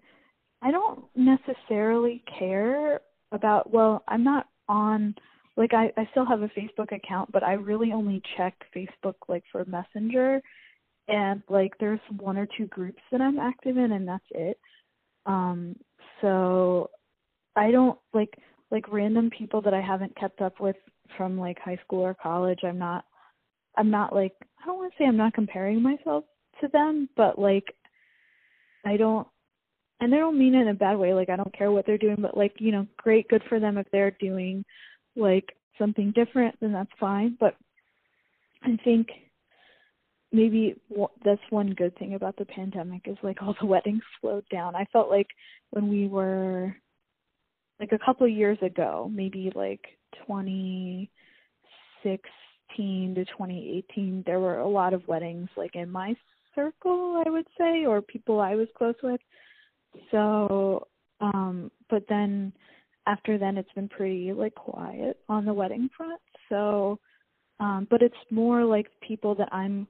[0.62, 3.00] I don't necessarily care
[3.32, 3.72] about.
[3.72, 5.14] Well, I'm not on.
[5.56, 9.42] Like I, I still have a Facebook account, but I really only check Facebook like
[9.50, 10.42] for Messenger
[11.08, 14.58] and like there's one or two groups that I'm active in and that's it.
[15.24, 15.76] Um
[16.20, 16.90] so
[17.54, 18.36] I don't like
[18.70, 20.76] like random people that I haven't kept up with
[21.16, 22.60] from like high school or college.
[22.62, 23.04] I'm not
[23.76, 26.24] I'm not like I don't want to say I'm not comparing myself
[26.60, 27.64] to them, but like
[28.84, 29.26] I don't
[30.00, 31.98] and I don't mean it in a bad way, like I don't care what they're
[31.98, 34.64] doing, but like, you know, great, good for them if they're doing
[35.14, 37.36] like something different, then that's fine.
[37.40, 37.56] But
[38.62, 39.08] I think
[40.32, 40.76] maybe
[41.24, 44.74] that's one good thing about the pandemic is like all the weddings slowed down.
[44.74, 45.28] I felt like
[45.70, 46.76] when we were
[47.80, 49.84] like a couple years ago, maybe like
[50.26, 56.14] 2016 to 2018, there were a lot of weddings like in my
[56.54, 59.20] circle, I would say, or people I was close with.
[60.10, 60.86] So,
[61.20, 62.52] um, but then
[63.06, 66.20] after then, it's been pretty like quiet on the wedding front.
[66.48, 66.98] So,
[67.60, 69.86] um, but it's more like people that I'm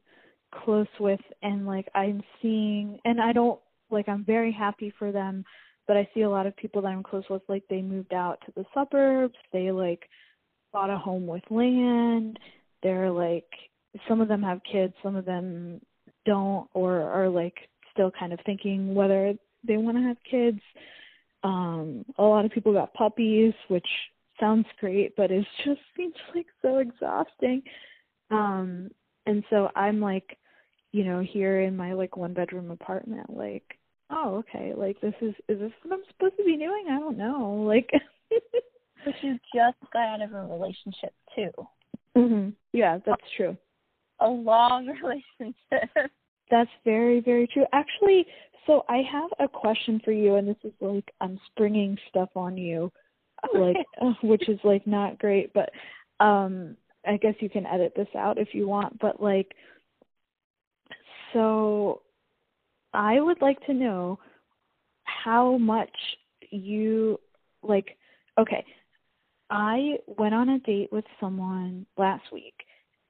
[0.64, 5.44] close with and like I'm seeing and I don't like I'm very happy for them
[5.86, 8.38] but I see a lot of people that I'm close with like they moved out
[8.46, 9.36] to the suburbs.
[9.52, 10.08] They like
[10.72, 12.38] bought a home with land.
[12.82, 13.48] They're like
[14.08, 15.80] some of them have kids some of them
[16.26, 17.56] don't or are like
[17.92, 19.34] still kind of thinking whether
[19.66, 20.60] they want to have kids.
[21.42, 23.86] Um a lot of people got puppies which
[24.38, 27.62] sounds great but it just seems like so exhausting.
[28.30, 28.90] Um
[29.26, 30.38] and so I'm like,
[30.92, 33.78] you know, here in my like one bedroom apartment, like,
[34.10, 36.86] oh, okay, like this is is this what I'm supposed to be doing?
[36.90, 37.64] I don't know.
[37.66, 37.90] Like
[39.04, 41.50] but you just got out of a relationship too.
[42.16, 42.52] mhm.
[42.72, 43.56] Yeah, that's true.
[44.20, 46.10] A long relationship.
[46.50, 47.66] That's very very true.
[47.72, 48.26] Actually,
[48.66, 52.56] so I have a question for you and this is like I'm springing stuff on
[52.56, 52.92] you
[53.54, 53.76] like
[54.22, 55.70] which is like not great, but
[56.24, 59.54] um I guess you can edit this out if you want, but like,
[61.32, 62.02] so
[62.96, 64.18] I would like to know
[65.04, 65.94] how much
[66.50, 67.20] you
[67.62, 67.96] like.
[68.38, 68.64] Okay,
[69.50, 72.54] I went on a date with someone last week,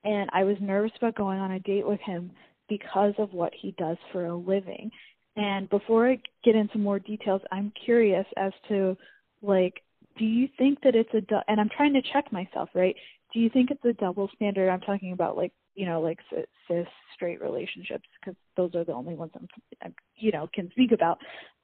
[0.04, 2.32] and I was nervous about going on a date with him
[2.68, 4.90] because of what he does for a living.
[5.36, 8.96] And before I get into more details, I'm curious as to
[9.40, 9.82] like
[10.18, 12.96] do you think that it's a du- and I'm trying to check myself, right?
[13.32, 14.70] Do you think it's a double standard?
[14.70, 19.14] I'm talking about like you know like cis, straight relationships because those are the only
[19.14, 19.48] ones I'm,
[19.82, 21.18] I'm you know can speak about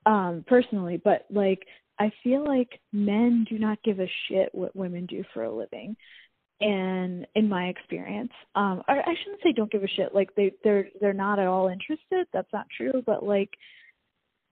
[0.06, 1.00] um personally.
[1.02, 1.66] But like
[1.98, 5.96] I feel like men do not give a shit what women do for a living.
[6.60, 10.14] And in my experience, um, I, I shouldn't say don't give a shit.
[10.14, 12.28] Like they, they're, they're not at all interested.
[12.32, 13.02] That's not true.
[13.04, 13.50] But like,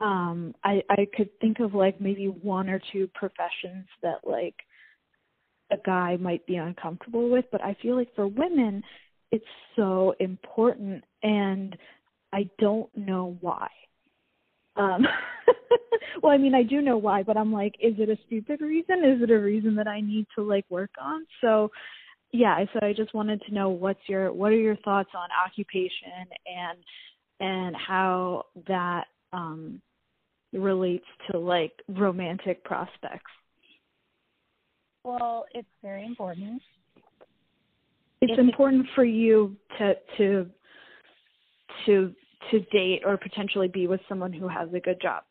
[0.00, 4.54] um i i could think of like maybe one or two professions that like
[5.70, 8.82] a guy might be uncomfortable with but i feel like for women
[9.32, 9.44] it's
[9.76, 11.76] so important and
[12.32, 13.68] i don't know why
[14.76, 15.06] um
[16.22, 19.04] well i mean i do know why but i'm like is it a stupid reason
[19.04, 21.70] is it a reason that i need to like work on so
[22.32, 26.26] yeah so i just wanted to know what's your what are your thoughts on occupation
[26.46, 26.78] and
[27.40, 29.80] and how that um
[30.52, 33.30] relates to like romantic prospects.
[35.04, 36.60] Well, it's very important.
[38.20, 40.46] It's important for you to to
[41.86, 42.14] to
[42.50, 45.22] to date or potentially be with someone who has a good job.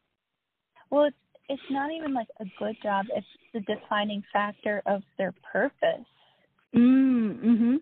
[0.89, 1.17] Well, it's
[1.49, 3.05] it's not even like a good job.
[3.15, 6.05] It's the defining factor of their purpose.
[6.75, 7.77] Mm, mhm.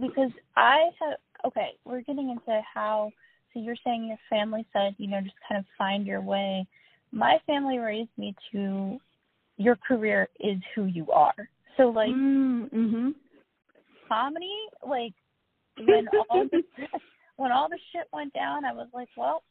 [0.00, 3.10] Because I have okay, we're getting into how
[3.52, 6.66] so you're saying your family said, you know, just kind of find your way.
[7.10, 8.98] My family raised me to
[9.58, 11.34] your career is who you are.
[11.76, 13.14] So like mm, mhm.
[14.12, 14.52] Comedy,
[14.86, 15.12] like
[15.78, 16.62] when all the
[17.36, 19.42] when all the shit went down, I was like, well,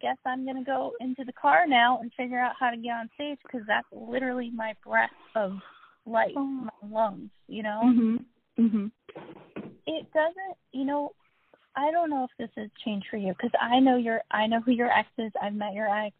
[0.00, 3.10] guess I'm gonna go into the car now and figure out how to get on
[3.14, 5.52] stage because that's literally my breath of
[6.06, 6.44] life, Oh.
[6.44, 7.30] my lungs.
[7.48, 8.24] You know, Mhm.
[8.58, 8.90] Mhm.
[9.86, 10.56] it doesn't.
[10.72, 11.12] You know,
[11.76, 14.60] I don't know if this has changed for you because I know your I know
[14.60, 15.32] who your ex is.
[15.40, 16.14] I've met your ex.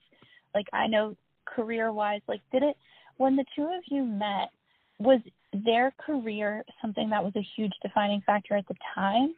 [0.55, 1.17] Like I know
[1.47, 2.21] career wise.
[2.29, 2.77] Like did it
[3.17, 4.51] when the two of you met,
[4.99, 5.21] was
[5.53, 9.35] their career something that was a huge defining factor at the time?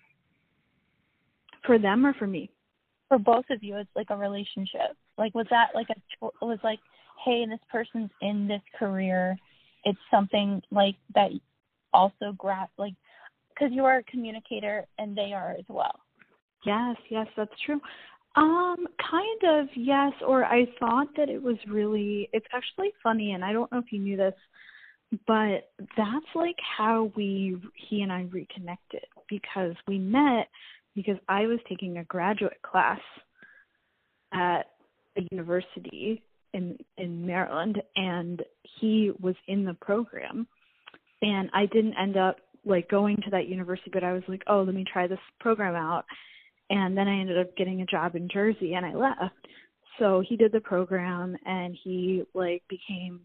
[1.67, 2.51] For them or for me?
[3.09, 4.97] For both of you, it's like a relationship.
[5.17, 6.79] Like, was that like a was like,
[7.25, 9.37] hey, this person's in this career.
[9.85, 11.31] It's something like that
[11.93, 12.95] also grab like
[13.49, 16.01] because you are a communicator and they are as well.
[16.65, 17.81] Yes, yes, that's true.
[18.37, 23.45] Um, kind of, yes, or I thought that it was really it's actually funny and
[23.45, 24.35] I don't know if you knew this,
[25.27, 27.57] but that's like how we
[27.89, 30.49] he and I reconnected because we met
[30.95, 33.01] because I was taking a graduate class
[34.33, 34.63] at
[35.17, 38.43] a university in in Maryland and
[38.81, 40.47] he was in the program
[41.23, 42.37] and I didn't end up
[42.67, 45.75] like going to that university but I was like, "Oh, let me try this program
[45.75, 46.05] out."
[46.71, 49.47] And then I ended up getting a job in Jersey and I left.
[49.99, 53.21] So he did the program and he like became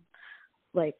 [0.73, 0.95] like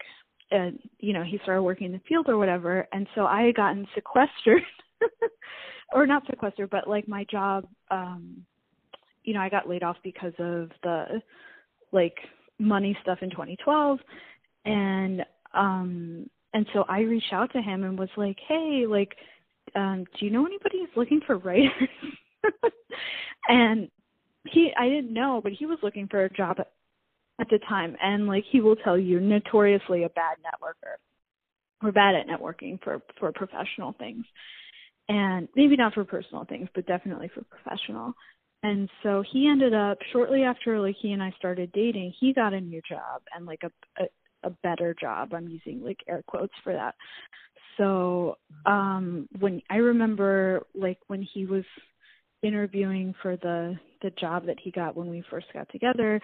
[0.54, 2.88] and you know he started working in the field or whatever.
[2.94, 4.62] And so i had gotten sequestered
[5.94, 8.46] or not sequestered but like my job um
[9.24, 11.22] you know i got laid off because of the
[11.92, 12.16] like
[12.60, 14.00] money stuff in 2012
[14.66, 19.16] and um and so i reached out to him and was like hey like
[19.76, 21.72] um do you know anybody who's looking for writers?
[23.50, 23.90] And
[24.46, 26.58] he i didn't know but he was looking for a job
[27.40, 27.96] at the time.
[28.02, 30.96] And like he will tell you notoriously a bad networker
[31.84, 34.26] or bad at networking for for professional things.
[35.10, 38.14] And maybe not for personal things but definitely for professional.
[38.64, 42.54] And so he ended up shortly after like he and I started dating he got
[42.54, 44.08] a new job and like a a,
[44.48, 45.34] a better job.
[45.34, 46.96] I'm using like air quotes for that.
[47.78, 51.66] So um when I remember like when he was
[52.44, 56.22] interviewing for the the job that he got when we first got together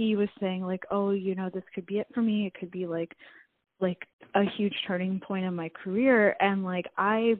[0.00, 2.46] he was saying like, "Oh, you know, this could be it for me.
[2.46, 3.14] It could be like
[3.80, 3.98] like
[4.34, 7.36] a huge turning point in my career." And like I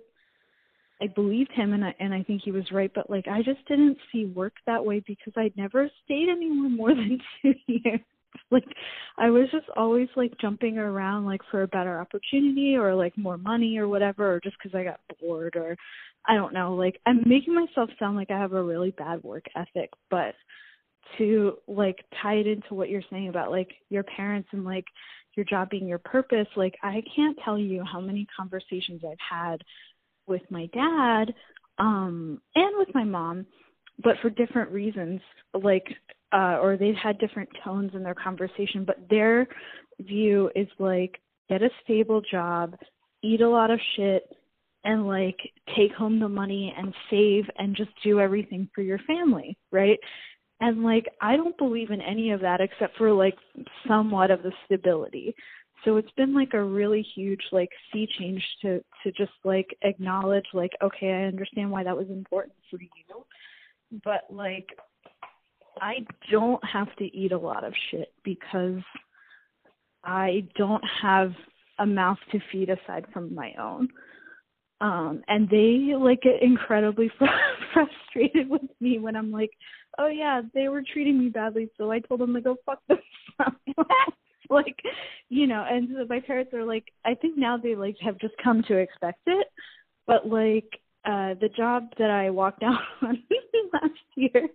[1.02, 3.66] I believed him and I and I think he was right, but like I just
[3.66, 8.00] didn't see work that way because I'd never stayed anywhere more than 2 years.
[8.50, 8.64] like
[9.18, 13.38] I was just always like jumping around like for a better opportunity or like more
[13.38, 15.76] money or whatever or just cuz I got bored or
[16.28, 19.46] I don't know, like I'm making myself sound like I have a really bad work
[19.56, 20.34] ethic, but
[21.18, 24.84] to like tie it into what you're saying about like your parents and like
[25.36, 29.60] your job being your purpose like i can't tell you how many conversations i've had
[30.26, 31.32] with my dad
[31.78, 33.46] um and with my mom
[34.02, 35.20] but for different reasons
[35.62, 35.86] like
[36.32, 39.46] uh or they've had different tones in their conversation but their
[40.00, 42.74] view is like get a stable job
[43.22, 44.24] eat a lot of shit
[44.84, 45.36] and like
[45.76, 49.98] take home the money and save and just do everything for your family right
[50.60, 53.36] and like I don't believe in any of that except for like
[53.86, 55.34] somewhat of the stability.
[55.84, 60.44] So it's been like a really huge like sea change to to just like acknowledge
[60.52, 63.24] like okay, I understand why that was important for you.
[64.04, 64.66] But like
[65.80, 68.82] I don't have to eat a lot of shit because
[70.04, 71.32] I don't have
[71.78, 73.88] a mouth to feed aside from my own.
[74.80, 77.26] Um and they like get incredibly fr-
[77.72, 79.50] frustrated with me when I'm like
[79.98, 83.56] oh yeah, they were treating me badly, so I told them to go fuck themselves.
[84.50, 84.76] like,
[85.28, 88.34] you know, and so my parents are like, I think now they like have just
[88.42, 89.46] come to expect it,
[90.06, 90.68] but like
[91.04, 93.22] uh the job that I walked out on
[93.72, 94.48] last year,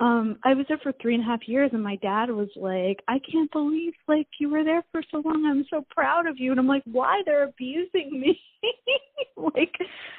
[0.00, 3.02] um, I was there for three and a half years, and my dad was like,
[3.06, 5.46] "I can't believe like you were there for so long.
[5.46, 7.22] I'm so proud of you." And I'm like, "Why?
[7.24, 8.40] They're abusing me."
[9.36, 9.74] like,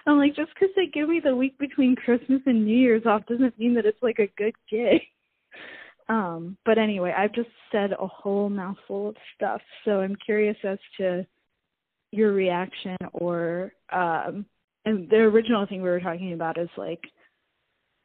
[0.07, 3.25] I'm like, just because they give me the week between Christmas and New Year's off
[3.25, 5.01] doesn't mean that it's like a good gig.
[6.07, 10.77] Um, but anyway, I've just said a whole mouthful of stuff, so I'm curious as
[10.99, 11.25] to
[12.11, 14.45] your reaction or um
[14.85, 17.01] and the original thing we were talking about is like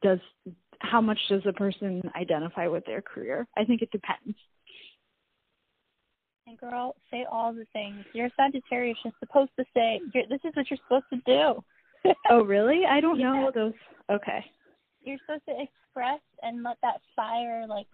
[0.02, 0.18] does
[0.80, 3.46] how much does a person identify with their career?
[3.56, 4.36] I think it depends.
[6.46, 8.04] And girl, say all the things.
[8.14, 8.96] You're a Sagittarius.
[9.04, 10.00] You're supposed to say.
[10.14, 12.12] this is what you're supposed to do.
[12.30, 12.82] oh, really?
[12.88, 13.32] I don't yeah.
[13.32, 13.74] know those.
[14.10, 14.44] Okay.
[15.02, 17.86] You're supposed to express and let that fire like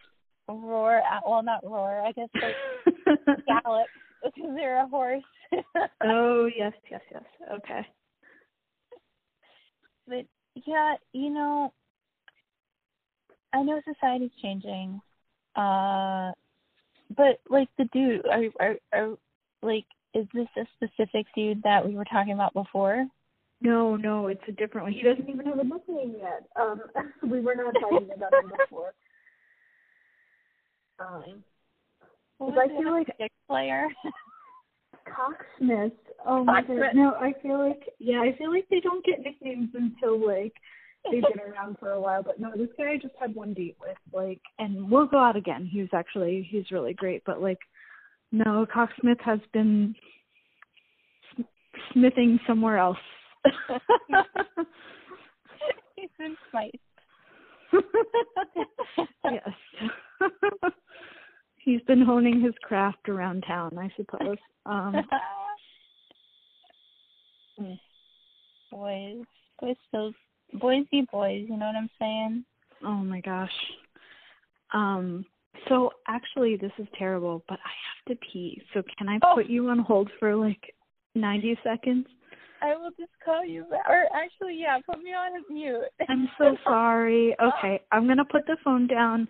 [0.48, 1.28] roar out.
[1.28, 2.02] Well, not roar.
[2.02, 3.88] I guess like gallop
[4.24, 5.22] because they're a horse.
[6.04, 7.24] oh yes, yes, yes.
[7.52, 7.86] Okay.
[10.08, 10.24] But
[10.66, 11.72] yeah, you know,
[13.52, 15.00] I know society's changing,
[15.56, 16.32] uh,
[17.16, 19.16] but like the dude, are, are are
[19.62, 19.84] like,
[20.14, 23.06] is this a specific dude that we were talking about before?
[23.60, 24.92] No, no, it's a different one.
[24.92, 26.46] He doesn't even have a nickname yet.
[26.56, 26.82] Um,
[27.30, 28.92] we were not talking about him before.
[30.98, 31.42] Um,
[32.38, 33.88] 'Cause I feel like- Dick player.
[35.16, 35.92] Cocksmith.
[36.26, 36.80] Oh my Cocksmith.
[36.80, 36.94] god.
[36.94, 40.52] No, I feel like yeah, I feel like they don't get nicknames until like
[41.10, 42.22] they've been around for a while.
[42.22, 45.36] But no, this guy I just had one date with, like, and we'll go out
[45.36, 45.68] again.
[45.70, 47.58] He's actually he's really great, but like,
[48.32, 49.94] no, Cocksmith has been
[51.92, 52.98] smithing somewhere else.
[55.96, 56.76] He's been spiced.
[59.24, 59.48] yes.
[61.66, 64.38] He's been honing his craft around town, I suppose.
[64.66, 64.94] Um
[68.70, 69.24] boys,
[69.60, 70.12] boys, those
[70.54, 71.44] boys boys.
[71.48, 72.44] You know what I'm saying?
[72.84, 73.50] oh my gosh.
[74.72, 75.26] Um
[75.68, 78.62] so actually this is terrible, but I have to pee.
[78.72, 79.34] So can I Oh.
[79.34, 80.72] put you on hold for like
[81.16, 82.06] 90 seconds?
[82.62, 83.88] I will just call you back.
[83.88, 85.84] Or actually, yeah, put me on mute.
[86.08, 87.34] I'm so sorry.
[87.42, 89.26] Okay, I'm going to put the phone down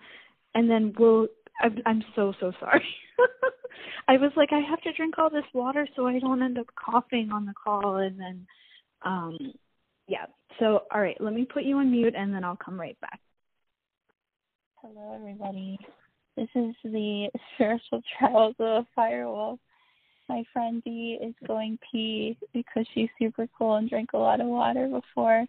[0.54, 1.28] and then we'll
[1.60, 2.86] I'm, I'm so so sorry.
[4.08, 6.66] I was like I have to drink all this water so I don't end up
[6.76, 8.46] coughing on the call and then
[9.04, 9.38] um
[10.08, 10.26] yeah.
[10.58, 13.20] So all right, let me put you on mute and then I'll come right back.
[14.82, 15.78] Hello, everybody.
[16.36, 19.58] This is the spiritual trials of a firewolf.
[20.28, 24.46] My friend Dee is going pee because she's super cool and drank a lot of
[24.46, 25.46] water before.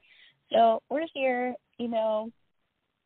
[0.51, 1.55] So we're here.
[1.77, 2.31] You know,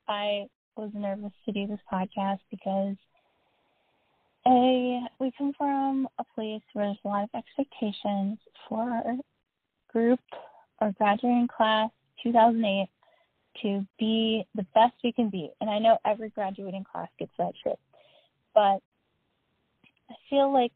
[0.08, 0.46] I
[0.76, 2.96] was nervous to do this podcast because
[4.48, 9.16] a we come from a place where there's a lot of expectations for our
[9.92, 10.20] group,
[10.80, 11.90] our graduating class,
[12.24, 12.88] 2008
[13.62, 15.50] to be the best we can be.
[15.60, 17.78] And I know every graduating class gets that shit.
[18.54, 18.80] But
[20.10, 20.72] I feel like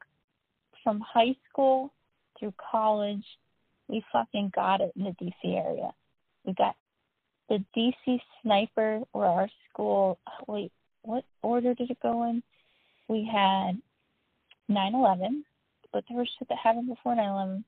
[0.83, 1.93] from high school
[2.39, 3.23] through college,
[3.87, 5.91] we fucking got it in the DC area.
[6.45, 6.75] We got
[7.49, 10.17] the DC sniper or our school
[10.47, 10.71] wait,
[11.03, 12.41] what order did it go in?
[13.07, 13.81] We had
[14.69, 15.43] 9/11,
[15.93, 17.63] but there was shit that happened before 9/11.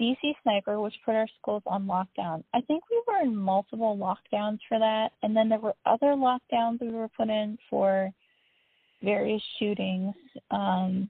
[0.00, 2.42] DC Sniper, which put our schools on lockdown.
[2.52, 6.80] I think we were in multiple lockdowns for that, and then there were other lockdowns
[6.80, 8.10] we were put in for
[9.02, 10.14] various shootings.
[10.50, 11.08] Um,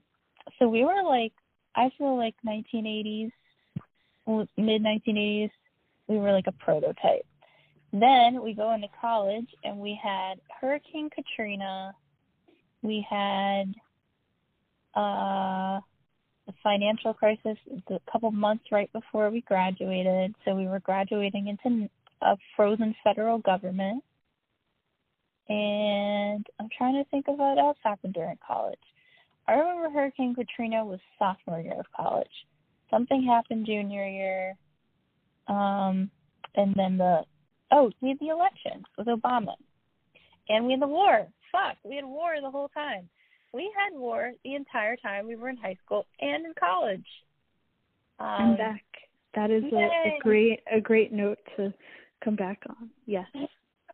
[0.58, 1.32] so we were like,
[1.76, 3.30] I feel like 1980s,
[4.56, 5.50] mid 1980s,
[6.08, 7.24] we were like a prototype.
[7.94, 11.94] Then we go into college, and we had Hurricane Katrina.
[12.82, 13.72] We had
[14.94, 15.80] uh
[16.46, 17.56] the financial crisis
[17.88, 20.34] a couple months right before we graduated.
[20.44, 21.88] So we were graduating into
[22.20, 24.02] a frozen federal government.
[25.48, 28.78] And I'm trying to think of what else happened during college.
[29.46, 32.26] I remember Hurricane Katrina was sophomore year of college.
[32.90, 34.54] Something happened junior year.
[35.48, 36.10] Um,
[36.54, 37.24] and then the,
[37.74, 39.54] oh, we had the election with Obama.
[40.48, 41.26] And we had the war.
[41.52, 43.08] Fuck, we had war the whole time
[43.54, 47.06] we had war the entire time we were in high school and in college.
[48.18, 48.84] Um, I'm back.
[49.34, 51.72] That is a, a great a great note to
[52.22, 52.90] come back on.
[53.06, 53.26] Yes.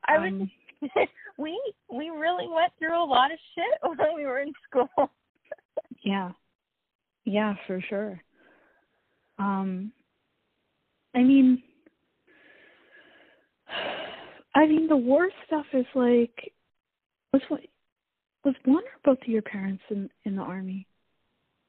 [0.09, 0.51] I was Um,
[1.39, 1.61] we
[1.93, 5.11] we really went through a lot of shit when we were in school.
[6.03, 6.31] Yeah.
[7.25, 8.21] Yeah, for sure.
[9.39, 9.93] Um
[11.15, 11.63] I mean
[14.55, 16.53] I mean the war stuff is like
[17.33, 17.61] was what
[18.45, 20.87] was one or both of your parents in in the army?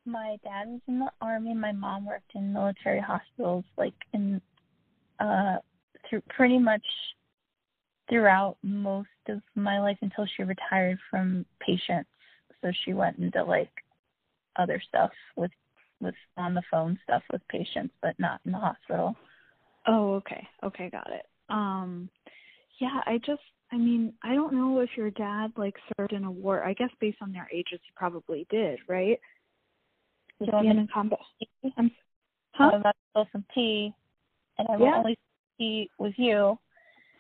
[0.06, 1.54] My dad was in the army.
[1.54, 4.42] My mom worked in military hospitals, like in
[5.20, 5.58] uh
[6.10, 6.84] through pretty much
[8.10, 12.10] throughout most of my life until she retired from patients.
[12.62, 13.72] So she went into like
[14.58, 15.52] other stuff with
[16.02, 19.16] with on the phone stuff with patients, but not in the hospital.
[19.88, 20.48] Oh, okay.
[20.64, 21.26] Okay, got it.
[21.52, 22.10] Um
[22.80, 23.42] yeah, I just
[23.72, 26.64] I mean, I don't know if your dad like served in a war.
[26.64, 29.20] I guess based on their ages he probably did, right?
[30.40, 31.20] You want in combat.
[31.64, 31.92] I'm I'm
[32.54, 32.72] huh?
[32.78, 33.94] about to spill some tea,
[34.58, 34.98] and I will Yeah.
[34.98, 35.18] only
[35.58, 36.58] tea with you.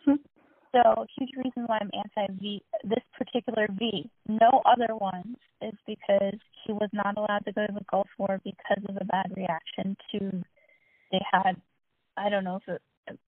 [0.05, 0.15] Hmm.
[0.71, 4.09] So, huge reason why I'm anti-V, this particular V.
[4.27, 8.39] No other ones is because he was not allowed to go to the Gulf War
[8.43, 10.43] because of a bad reaction to,
[11.11, 11.57] they had,
[12.15, 12.81] I don't know if it,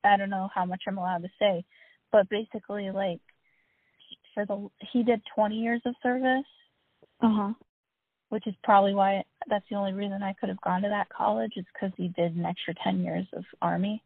[0.03, 1.63] I don't know how much I'm allowed to say,
[2.11, 3.19] but basically, like,
[4.33, 6.45] for the, he did 20 years of service,
[7.21, 7.53] Uh-huh.
[8.29, 11.53] which is probably why, that's the only reason I could have gone to that college,
[11.55, 14.01] is because he did an extra 10 years of Army.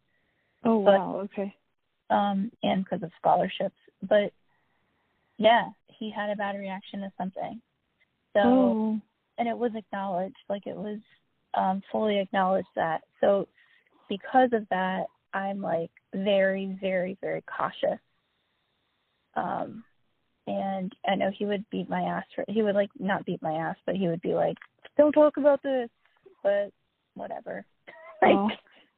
[0.64, 1.56] Oh But- wow, okay.
[2.10, 3.76] um, and because of scholarships.
[4.02, 4.32] But
[5.38, 7.62] yeah, he had a bad reaction to something.
[8.34, 9.02] So, oh.
[9.38, 11.00] and it was acknowledged, like it was
[11.54, 13.02] um, fully acknowledged that.
[13.22, 13.48] So,
[14.10, 15.08] because of that,
[15.38, 18.00] I'm like very, very, very cautious.
[19.36, 19.84] Um,
[20.48, 23.54] and I know he would beat my ass for he would like not beat my
[23.54, 24.58] ass, but he would be like,
[24.98, 25.90] "Don't talk about this,"
[26.44, 26.72] but
[27.16, 27.66] whatever.
[28.22, 28.50] like, Oh.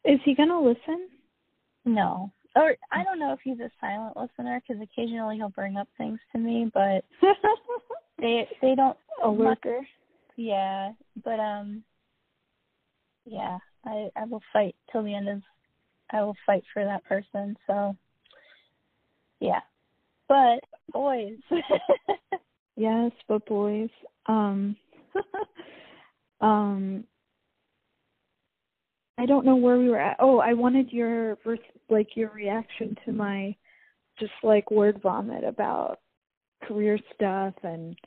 [0.05, 1.09] Is he gonna listen?
[1.85, 5.87] no, or I don't know if he's a silent listener because occasionally he'll bring up
[5.97, 7.03] things to me, but
[8.19, 9.81] they they don't A lurker.
[10.37, 11.83] Yeah, but um,
[13.25, 15.41] yeah, I I will fight till the end of.
[16.12, 17.55] I will fight for that person.
[17.68, 17.95] So,
[19.39, 19.62] yeah,
[20.28, 20.60] but
[20.91, 21.38] boys.
[22.80, 23.89] Yes, but boys.
[24.28, 24.78] Um
[26.41, 27.03] um
[29.18, 30.16] I don't know where we were at.
[30.22, 31.38] Oh, I wanted your
[31.89, 33.53] like your reaction to my
[34.18, 35.99] just like word vomit about
[36.64, 37.97] career stuff and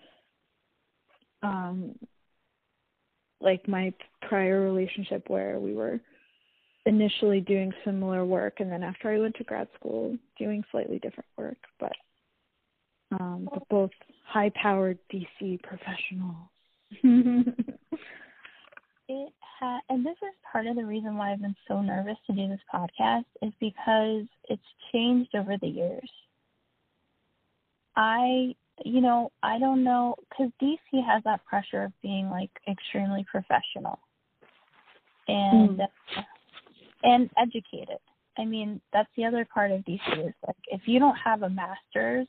[1.42, 1.94] um
[3.42, 3.92] like my
[4.26, 6.00] prior relationship where we were
[6.86, 11.28] initially doing similar work and then after I went to grad school doing slightly different
[11.36, 11.92] work, but
[13.12, 13.90] um but both
[14.26, 16.48] high powered DC professionals.
[19.08, 22.32] it ha- and this is part of the reason why I've been so nervous to
[22.34, 24.62] do this podcast is because it's
[24.92, 26.10] changed over the years.
[27.94, 28.54] I,
[28.84, 33.98] you know, I don't know because DC has that pressure of being like extremely professional
[35.28, 35.88] and Mm.
[37.02, 37.98] And educated.
[38.38, 41.50] I mean, that's the other part of DC is like if you don't have a
[41.50, 42.26] master's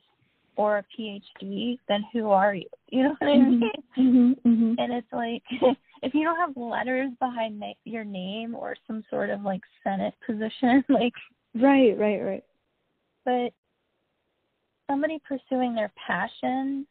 [0.56, 2.68] or a PhD, then who are you?
[2.90, 3.72] You know what I mean?
[3.98, 4.76] Mhm, mhm.
[4.78, 5.42] and it's like
[6.04, 10.14] if you don't have letters behind na- your name or some sort of like senate
[10.26, 11.14] position like
[11.56, 12.44] Right, right, right.
[13.26, 13.52] but
[14.90, 16.86] somebody pursuing their passion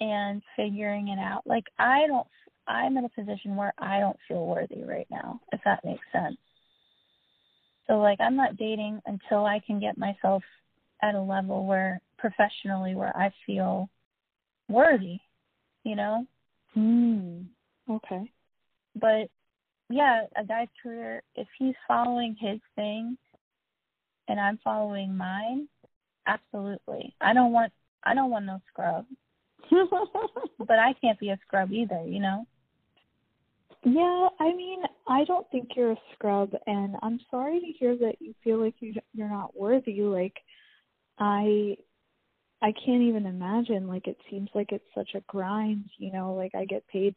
[0.00, 2.26] and figuring it out like i don't
[2.66, 6.36] i'm in a position where i don't feel worthy right now if that makes sense
[7.86, 10.42] so like i'm not dating until i can get myself
[11.02, 13.88] at a level where professionally where i feel
[14.68, 15.18] worthy
[15.84, 16.26] you know
[16.76, 17.46] Mm.
[17.88, 18.30] Okay.
[18.96, 19.30] but
[19.88, 23.16] yeah, a guy's career, if he's following his thing
[24.28, 25.68] and I'm following mine,
[26.26, 27.14] absolutely.
[27.20, 27.72] I don't want
[28.04, 29.06] I don't want no scrub.
[30.58, 32.46] But I can't be a scrub either, you know?
[33.86, 38.16] Yeah, I mean, I don't think you're a scrub and I'm sorry to hear that
[38.18, 40.02] you feel like you you're not worthy.
[40.02, 40.34] Like
[41.20, 41.76] I
[42.60, 46.52] I can't even imagine like it seems like it's such a grind, you know, like
[46.56, 47.16] I get paid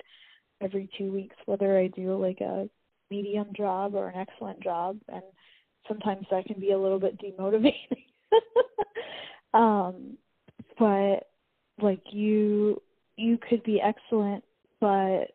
[0.61, 2.69] every 2 weeks whether I do like a
[3.09, 5.23] medium job or an excellent job and
[5.87, 8.05] sometimes that can be a little bit demotivating.
[9.55, 10.17] um
[10.77, 11.29] but
[11.81, 12.79] like you
[13.17, 14.43] you could be excellent
[14.79, 15.31] but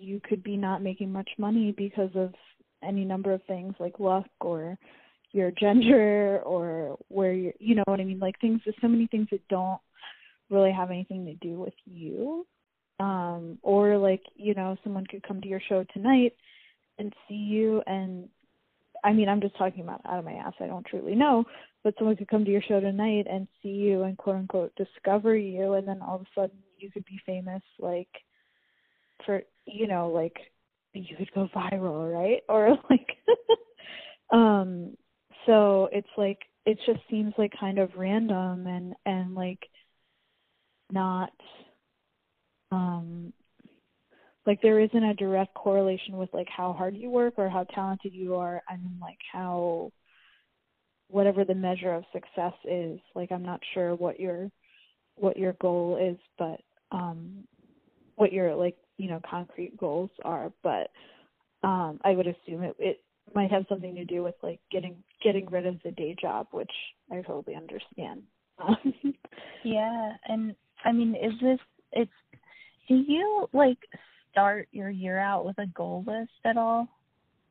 [0.00, 2.32] you could be not making much money because of
[2.82, 4.78] any number of things like luck or
[5.32, 8.18] your gender or where you're you know what I mean?
[8.18, 9.80] Like things there's so many things that don't
[10.48, 12.46] really have anything to do with you.
[12.98, 16.32] Um or like you know someone could come to your show tonight
[16.98, 18.28] and see you and
[19.04, 21.44] I mean I'm just talking about out of my ass I don't truly know
[21.82, 25.36] but someone could come to your show tonight and see you and quote unquote discover
[25.36, 28.08] you and then all of a sudden you could be famous like
[29.26, 30.36] for you know like
[30.92, 32.42] you could go viral right?
[32.48, 33.08] Or like
[34.32, 34.96] um
[35.46, 39.60] so it's like it just seems like kind of random and and like
[40.90, 41.30] not
[42.72, 43.32] um
[44.46, 48.12] like there isn't a direct correlation with like how hard you work or how talented
[48.14, 48.62] you are.
[48.68, 49.92] And like how
[51.08, 54.50] whatever the measure of success is like i'm not sure what your
[55.16, 56.60] what your goal is but
[56.96, 57.44] um
[58.14, 60.90] what your like you know concrete goals are but
[61.62, 63.00] um i would assume it it
[63.34, 66.72] might have something to do with like getting getting rid of the day job which
[67.12, 68.22] i totally understand
[69.64, 71.58] Yeah, and I mean, is this
[71.92, 72.10] it's
[72.88, 73.78] do you like
[74.30, 76.88] start your year out with a goal list at all?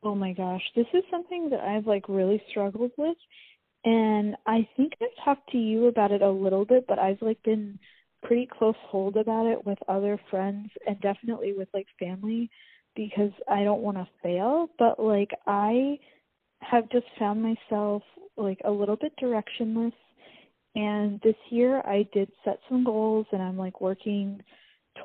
[0.01, 3.17] Oh my gosh, this is something that I've like really struggled with
[3.85, 7.41] and I think I've talked to you about it a little bit, but I've like
[7.43, 7.79] been
[8.23, 12.49] pretty close hold about it with other friends and definitely with like family
[12.95, 15.97] because I don't want to fail, but like I
[16.61, 18.03] have just found myself
[18.35, 19.93] like a little bit directionless
[20.75, 24.41] and this year I did set some goals and I'm like working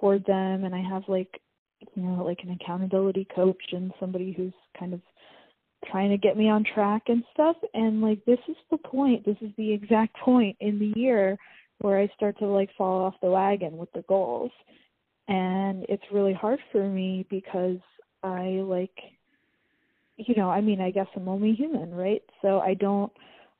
[0.00, 1.40] toward them and I have like
[1.94, 5.00] you know, like an accountability coach and somebody who's kind of
[5.90, 7.56] trying to get me on track and stuff.
[7.74, 9.24] And like, this is the point.
[9.24, 11.36] This is the exact point in the year
[11.84, 14.50] where I start to like fall off the wagon with the goals.
[15.28, 17.76] And it's really hard for me because
[18.22, 18.96] I like,
[20.16, 22.22] you know, I mean, I guess I'm only human, right?
[22.40, 23.12] So I don't,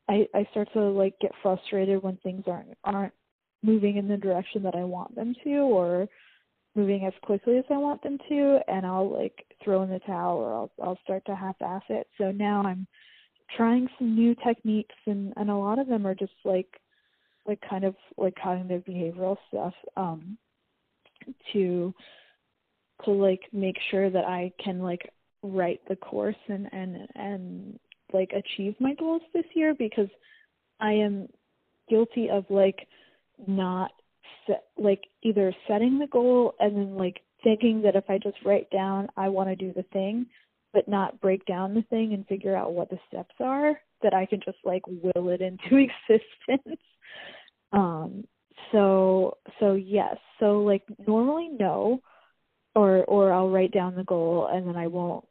[0.08, 3.12] I, I start to like get frustrated when things aren't, aren't
[3.62, 6.08] moving in the direction that I want them to or
[6.74, 10.38] moving as quickly as I want them to and I'll like throw in the towel
[10.38, 12.08] or I'll I'll start to half ass it.
[12.16, 12.86] So now I'm
[13.54, 16.80] trying some new techniques and and a lot of them are just like
[17.46, 20.36] like kind of like cognitive behavioral stuff um
[21.52, 21.94] to
[23.04, 25.10] to like make sure that I can like
[25.42, 27.78] right the course and and and
[28.12, 30.08] like achieve my goals this year because
[30.80, 31.28] I am
[31.88, 32.86] guilty of like
[33.46, 33.90] not
[34.46, 38.70] set, like either setting the goal and then like thinking that if I just write
[38.70, 40.26] down I want to do the thing
[40.72, 44.26] but not break down the thing and figure out what the steps are that I
[44.26, 45.76] can just like will it into
[46.10, 46.80] existence.
[47.74, 48.24] Um
[48.72, 50.16] so so yes.
[50.40, 52.00] So like normally no
[52.74, 55.24] or or I'll write down the goal and then I won't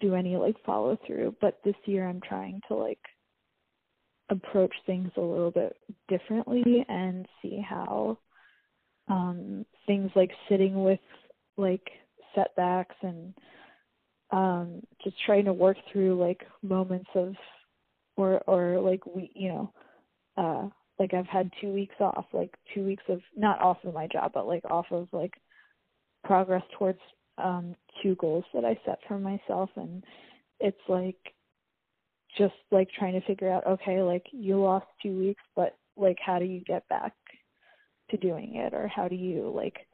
[0.00, 2.98] do any like follow through, but this year I'm trying to like
[4.30, 5.76] approach things a little bit
[6.08, 8.18] differently and see how
[9.08, 11.00] um things like sitting with
[11.56, 11.86] like
[12.34, 13.34] setbacks and
[14.30, 17.34] um just trying to work through like moments of
[18.16, 19.72] or or like we you know
[20.38, 20.68] uh
[20.98, 24.32] like I've had 2 weeks off like 2 weeks of not off of my job
[24.34, 25.34] but like off of like
[26.24, 27.00] progress towards
[27.38, 29.70] um two goals that I set for myself.
[29.76, 30.04] And
[30.60, 31.18] it's like
[32.38, 36.38] just like trying to figure out okay like you lost 2 weeks but like how
[36.38, 37.12] do you get back
[38.10, 38.74] to doing it?
[38.74, 39.86] Or how do you like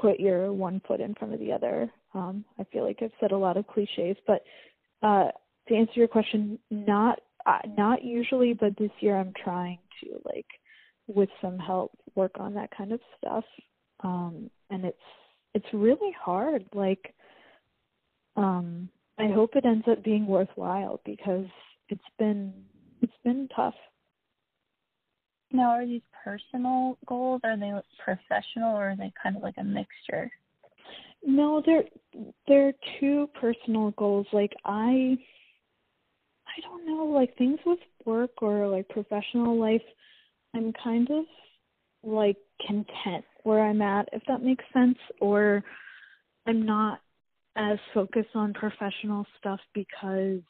[0.00, 1.90] put your one foot in front of the other?
[2.14, 4.42] Um I feel like I've said a lot of clichés but
[5.02, 5.28] uh
[5.68, 10.46] to answer your question not uh, not usually but this year I'm trying to like
[11.06, 13.44] with some help work on that kind of stuff
[14.02, 14.98] um and it's
[15.54, 17.14] it's really hard like
[18.36, 18.88] um
[19.18, 21.46] I hope it ends up being worthwhile because
[21.88, 22.52] it's been
[23.00, 23.74] it's been tough.
[25.52, 27.42] Now, are these personal goals?
[27.44, 27.72] Are they
[28.02, 30.30] professional, or are they kind of like a mixture?
[31.24, 31.84] No, they're
[32.48, 34.26] they're two personal goals.
[34.32, 35.16] Like I,
[36.56, 39.82] I don't know, like things with work or like professional life.
[40.54, 41.24] I'm kind of
[42.02, 42.36] like
[42.66, 45.62] content where I'm at, if that makes sense, or
[46.46, 47.00] I'm not
[47.56, 50.40] as focused on professional stuff because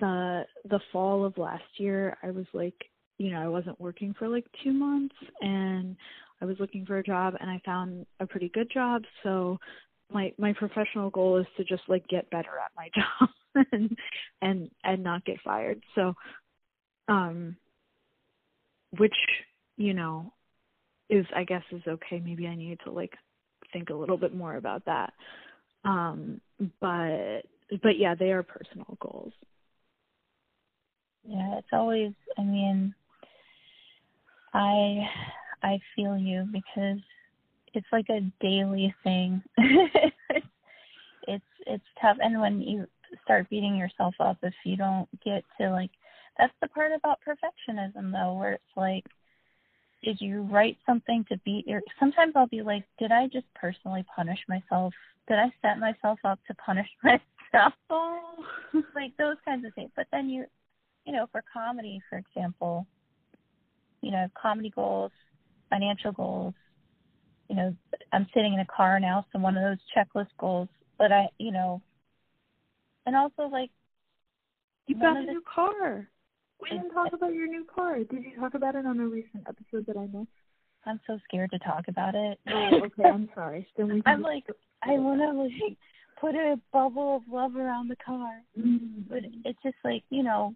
[0.00, 2.74] the the fall of last year I was like,
[3.18, 5.96] you know, I wasn't working for like 2 months and
[6.40, 9.58] I was looking for a job and I found a pretty good job, so
[10.12, 13.28] my my professional goal is to just like get better at my job
[13.72, 13.96] and
[14.42, 15.82] and and not get fired.
[15.94, 16.14] So
[17.08, 17.56] um
[18.98, 19.14] which,
[19.76, 20.32] you know,
[21.10, 22.20] is I guess is okay.
[22.24, 23.12] Maybe I need to like
[23.72, 25.12] think a little bit more about that.
[25.84, 26.40] Um,
[26.80, 27.42] but
[27.82, 29.32] but yeah, they are personal goals.
[31.26, 32.12] Yeah, it's always.
[32.38, 32.94] I mean,
[34.52, 35.08] I
[35.62, 36.98] I feel you because
[37.74, 39.42] it's like a daily thing.
[41.28, 42.86] it's it's tough, and when you
[43.22, 45.90] start beating yourself up if you don't get to like
[46.38, 49.04] that's the part about perfectionism though where it's like
[50.02, 54.04] did you write something to beat your sometimes i'll be like did i just personally
[54.14, 54.92] punish myself?
[55.28, 57.72] Did i set myself up to punish myself?
[57.88, 58.20] Oh.
[58.94, 59.90] Like those kinds of things.
[59.96, 60.44] But then you
[61.04, 62.86] you know for comedy for example
[64.00, 65.12] you know comedy goals
[65.70, 66.54] financial goals
[67.48, 67.74] you know
[68.12, 71.52] i'm sitting in a car now so one of those checklist goals but i you
[71.52, 71.80] know
[73.06, 73.70] and also like
[74.86, 76.08] you got a new car
[76.60, 77.98] we didn't talk about your new car.
[77.98, 80.30] Did you talk about it on a recent episode that I missed?
[80.86, 82.38] I'm so scared to talk about it.
[82.48, 83.08] Oh, okay.
[83.08, 83.66] I'm sorry.
[83.76, 84.44] Then we I'm like,
[84.82, 85.76] I want to like
[86.20, 89.00] put a bubble of love around the car, mm-hmm.
[89.08, 90.54] but it's just like you know,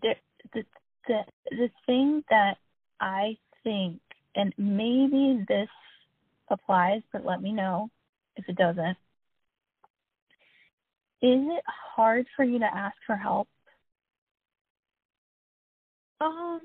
[0.00, 0.14] the
[0.54, 0.64] the
[1.08, 1.20] the
[1.50, 2.56] the thing that
[3.00, 4.00] I think,
[4.34, 5.68] and maybe this
[6.48, 7.90] applies, but let me know
[8.36, 8.96] if it doesn't.
[11.22, 13.48] Is it hard for you to ask for help?
[16.20, 16.60] Um,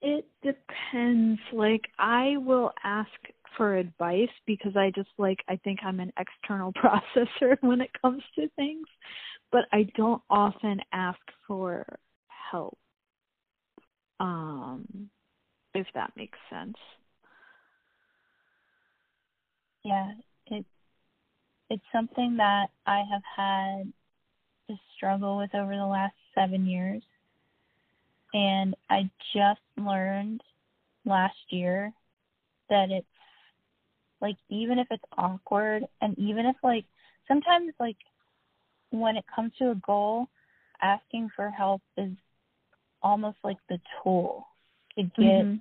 [0.00, 1.40] it depends.
[1.52, 3.10] Like, I will ask
[3.56, 8.22] for advice because I just like I think I'm an external processor when it comes
[8.36, 8.86] to things,
[9.50, 11.84] but I don't often ask for
[12.50, 12.78] help.
[14.20, 15.10] Um,
[15.74, 16.76] if that makes sense.
[19.84, 20.12] Yeah,
[20.46, 20.64] it
[21.72, 23.92] it's something that I have had
[24.68, 27.02] to struggle with over the last seven years
[28.34, 30.42] and I just learned
[31.06, 31.90] last year
[32.68, 33.06] that it's
[34.20, 36.84] like even if it's awkward and even if like
[37.26, 37.96] sometimes like
[38.90, 40.28] when it comes to a goal
[40.82, 42.12] asking for help is
[43.02, 44.46] almost like the tool
[44.96, 45.60] to get Mhm.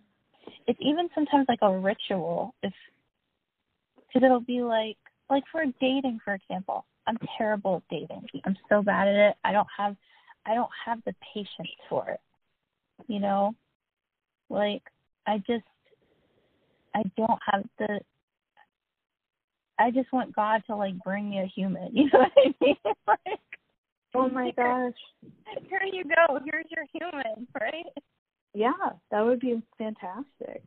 [0.68, 2.74] it's even sometimes like a ritual if
[3.95, 4.97] because it'll be like
[5.32, 9.51] like for dating for example i'm terrible at dating i'm so bad at it i
[9.51, 9.95] don't have
[10.45, 12.19] i don't have the patience for it
[13.07, 13.55] you know
[14.49, 14.84] like
[15.27, 15.63] i just
[16.95, 17.99] i don't have the
[19.79, 22.75] i just want god to like bring me a human you know what i mean
[23.07, 23.39] like
[24.13, 24.93] Oh my gosh.
[25.69, 27.86] here you go here's your human right
[28.53, 28.71] Yeah,
[29.11, 30.61] that would be fantastic.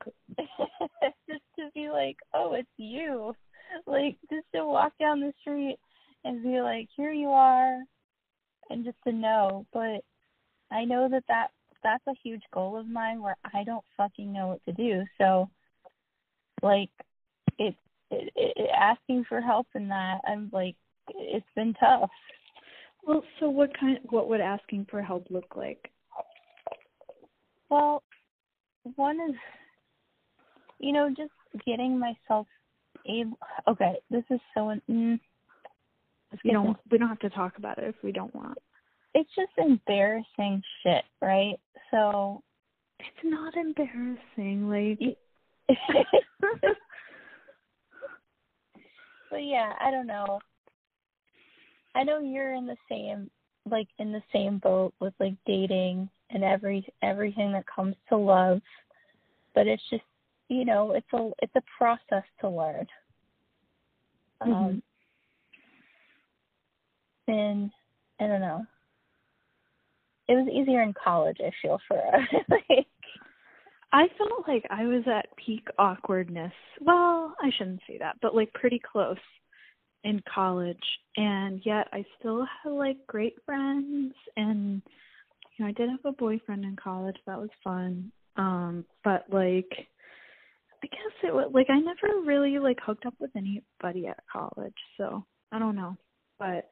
[1.29, 3.35] just to be like, oh, it's you.
[3.87, 5.77] Like, just to walk down the street
[6.25, 7.81] and be like, here you are,
[8.71, 9.67] and just to know.
[9.73, 10.03] But
[10.71, 11.49] I know that, that
[11.83, 15.05] that's a huge goal of mine where I don't fucking know what to do.
[15.19, 15.51] So,
[16.63, 16.91] like,
[17.59, 17.75] it,
[18.11, 20.77] it, it asking for help in that, I'm like,
[21.09, 22.11] it's been tough.
[23.07, 25.91] Well, so what kind what would asking for help look like?
[27.69, 28.03] Well,
[28.97, 29.37] one is,
[30.79, 31.33] you know, just
[31.67, 32.47] getting myself
[33.07, 33.39] able.
[33.69, 34.75] Okay, this is so.
[34.91, 35.19] Mm,
[36.43, 38.59] you don't we don't have to talk about it if we don't want.
[39.15, 41.59] it's just embarrassing shit, right?
[41.91, 42.43] So,
[42.99, 44.69] It's not embarrassing.
[44.69, 45.17] Like
[49.31, 50.41] but yeah, I don't know.
[51.95, 53.31] I know you're in the same
[53.71, 58.61] like in the same boat with like dating and every everything that comes to love,
[59.55, 60.03] but it's just
[60.49, 62.87] you know it's a it's a process to learn.
[64.41, 64.83] Um, Mhm.
[67.29, 67.71] and
[68.21, 68.67] I don't know.
[70.29, 72.29] It was easier in college, I feel for us.
[72.49, 72.87] like,
[73.93, 76.53] I felt like I was at peak awkwardness.
[76.81, 79.19] Well, I shouldn't say that, but like pretty close
[80.03, 80.85] in college
[81.17, 84.83] and yet I still had like great friends and
[85.57, 87.17] you know, I did have a boyfriend in college.
[87.27, 88.11] That was fun.
[88.37, 89.87] Um, but like
[90.85, 94.75] I guess it was like I never really like hooked up with anybody at college,
[94.99, 95.97] so I don't know.
[96.39, 96.71] But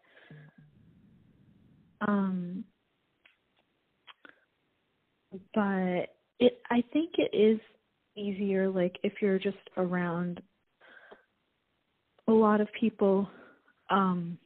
[2.06, 2.64] um
[5.54, 6.08] but
[6.40, 7.58] it I think it is
[8.14, 10.42] easier like if you're just around
[12.28, 13.26] a lot of people
[13.88, 14.36] um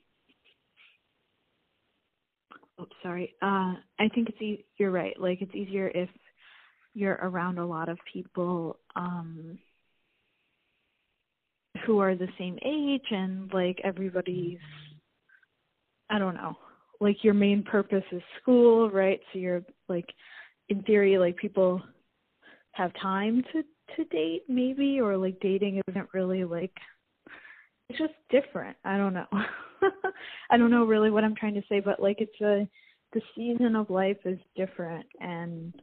[2.79, 6.09] oh sorry uh I think it's e- you're right like it's easier if
[6.97, 9.59] you're around a lot of people um
[11.85, 14.59] who are the same age and like everybody's
[16.09, 16.57] I don't know
[17.01, 19.21] like your main purpose is school right?
[19.33, 20.09] So you're like
[20.71, 21.83] in theory like people
[22.73, 23.63] have time to
[23.97, 26.73] to date maybe or like dating isn't really like
[27.91, 28.77] it's just different.
[28.85, 29.27] I don't know.
[30.51, 32.67] I don't know really what i'm trying to say but like it's a
[33.13, 35.75] the season of life is different and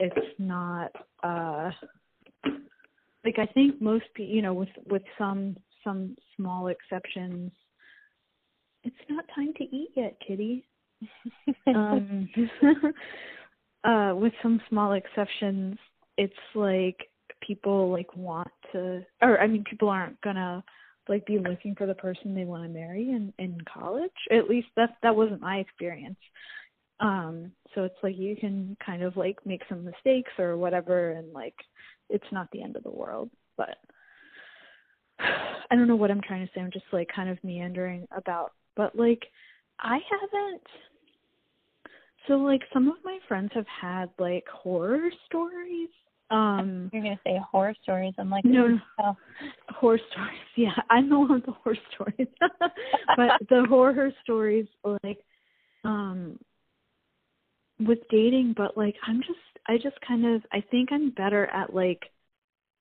[0.00, 0.90] it's not
[1.22, 1.70] uh
[3.24, 7.50] like i think most you know with with some some small exceptions
[8.84, 10.64] it's not time to eat yet kitty.
[11.66, 12.28] Um
[13.84, 15.76] uh with some small exceptions
[16.16, 16.96] it's like
[17.40, 20.64] people like want to or i mean people aren't gonna
[21.08, 24.10] like be looking for the person they want to marry in in college.
[24.30, 26.18] At least that that wasn't my experience
[27.00, 31.32] um so it's like you can kind of like make some mistakes or whatever and
[31.32, 31.54] like
[32.10, 33.76] it's not the end of the world but
[35.20, 38.52] i don't know what i'm trying to say i'm just like kind of meandering about
[38.76, 39.26] but like
[39.80, 40.62] i haven't
[42.28, 45.88] so like some of my friends have had like horror stories.
[46.30, 48.12] Um you're gonna say horror stories.
[48.18, 48.80] I'm like, No, "Ooh, no.
[49.00, 49.16] oh."
[49.70, 50.38] horror stories.
[50.56, 52.28] Yeah, I'm the one with the horror stories.
[53.16, 54.66] but the horror stories
[55.02, 55.18] like
[55.84, 56.38] um
[57.80, 61.74] with dating but like I'm just I just kind of I think I'm better at
[61.74, 62.02] like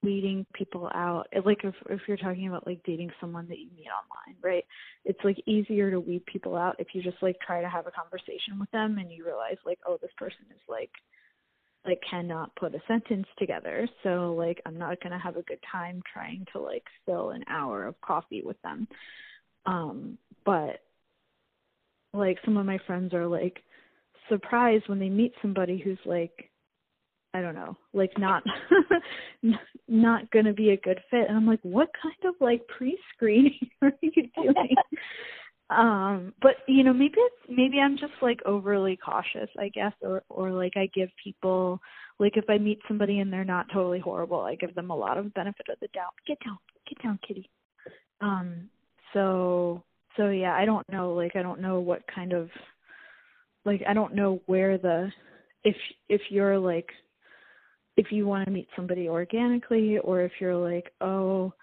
[0.03, 1.27] weeding people out.
[1.45, 4.65] Like if if you're talking about like dating someone that you meet online, right?
[5.05, 7.91] It's like easier to weed people out if you just like try to have a
[7.91, 10.91] conversation with them and you realize like, oh, this person is like
[11.85, 13.87] like cannot put a sentence together.
[14.03, 17.43] So like I'm not going to have a good time trying to like fill an
[17.49, 18.87] hour of coffee with them.
[19.65, 20.81] Um but
[22.13, 23.61] like some of my friends are like
[24.29, 26.49] surprised when they meet somebody who's like
[27.33, 28.43] I don't know, like not
[29.87, 31.27] not going to be a good fit.
[31.27, 34.75] And I'm like, what kind of like pre-screening are you doing?
[35.69, 40.23] um, but you know, maybe it's maybe I'm just like overly cautious, I guess, or
[40.29, 41.79] or like I give people
[42.17, 45.17] like if I meet somebody and they're not totally horrible, I give them a lot
[45.17, 46.13] of benefit of the doubt.
[46.25, 46.57] Get down,
[46.87, 47.49] get down, kitty.
[48.21, 48.69] Um,
[49.13, 49.83] so
[50.15, 52.49] so yeah, I don't know, like I don't know what kind of
[53.67, 55.11] like I don't know where the
[55.63, 55.75] if
[56.09, 56.89] if you're like
[57.97, 61.53] if you want to meet somebody organically or if you're like, "Oh,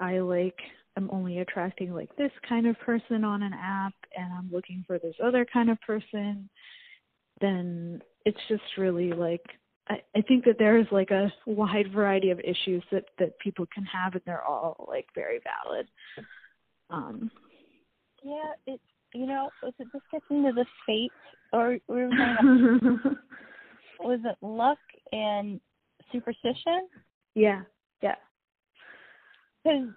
[0.00, 0.58] I like
[0.96, 4.98] I'm only attracting like this kind of person on an app and I'm looking for
[4.98, 6.48] this other kind of person,
[7.40, 9.44] then it's just really like
[9.88, 13.84] I, I think that there's like a wide variety of issues that that people can
[13.84, 15.86] have and they're all like very valid.
[16.90, 17.30] Um
[18.24, 18.80] yeah, it
[19.16, 21.12] you know, was it just gets into the fate
[21.52, 23.16] or we were saying
[24.00, 24.78] was it luck
[25.12, 25.60] and
[26.12, 26.88] superstition?
[27.34, 27.62] Yeah,
[28.02, 28.16] yeah.
[29.64, 29.88] Because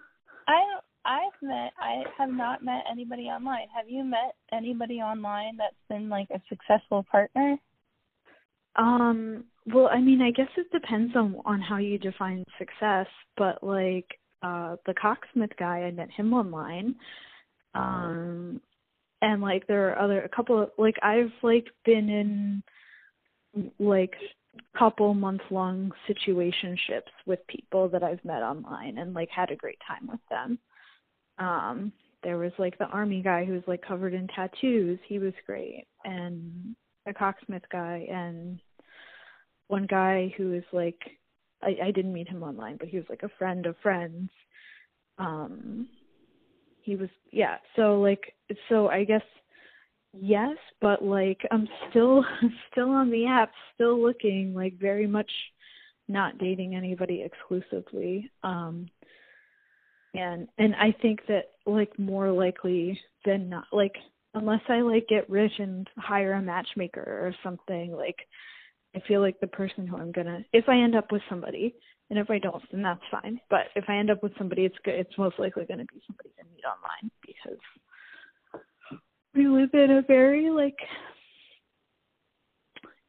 [0.48, 0.60] I
[1.04, 3.68] I've met I have not met anybody online.
[3.74, 7.56] Have you met anybody online that's been like a successful partner?
[8.76, 13.06] Um well, I mean, I guess it depends on on how you define success,
[13.36, 14.06] but like
[14.42, 16.94] uh the Cocksmith guy, I met him online.
[17.74, 18.60] Um
[19.22, 22.62] and like there are other a couple of like I've like been in
[23.78, 24.14] like
[24.76, 29.78] couple month long situationships with people that I've met online and like had a great
[29.86, 30.58] time with them.
[31.38, 31.92] Um
[32.22, 35.86] there was like the army guy who was like covered in tattoos, he was great.
[36.04, 38.60] And the cocksmith guy and
[39.68, 40.98] one guy who is like
[41.62, 44.30] I, I didn't meet him online, but he was like a friend of friends.
[45.18, 45.88] Um
[46.90, 48.34] he was yeah, so like
[48.68, 49.22] so I guess
[50.12, 52.24] yes, but like I'm still
[52.72, 55.30] still on the app, still looking like very much
[56.08, 58.28] not dating anybody exclusively.
[58.42, 58.88] Um
[60.14, 63.94] and and I think that like more likely than not like
[64.34, 68.18] unless I like get rich and hire a matchmaker or something, like
[68.96, 71.76] I feel like the person who I'm gonna if I end up with somebody
[72.10, 73.40] and if I don't then that's fine.
[73.48, 76.30] But if I end up with somebody it's good it's most likely gonna be somebody
[76.38, 77.58] I meet online because
[79.34, 80.78] we live in a very like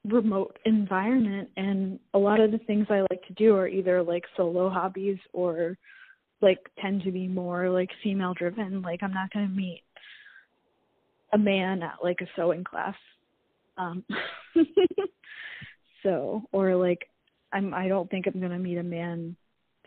[0.06, 4.24] remote environment and a lot of the things I like to do are either like
[4.36, 5.78] solo hobbies or
[6.42, 8.82] like tend to be more like female driven.
[8.82, 9.84] Like I'm not gonna meet
[11.34, 12.96] a man at like a sewing class.
[13.78, 14.04] Um
[16.04, 17.08] so or like
[17.54, 19.36] I'm I don't think I'm gonna meet a man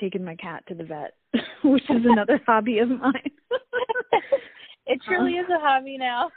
[0.00, 1.14] taking my cat to the vet,
[1.64, 3.30] which is another hobby of mine.
[4.86, 6.30] it truly is a hobby now.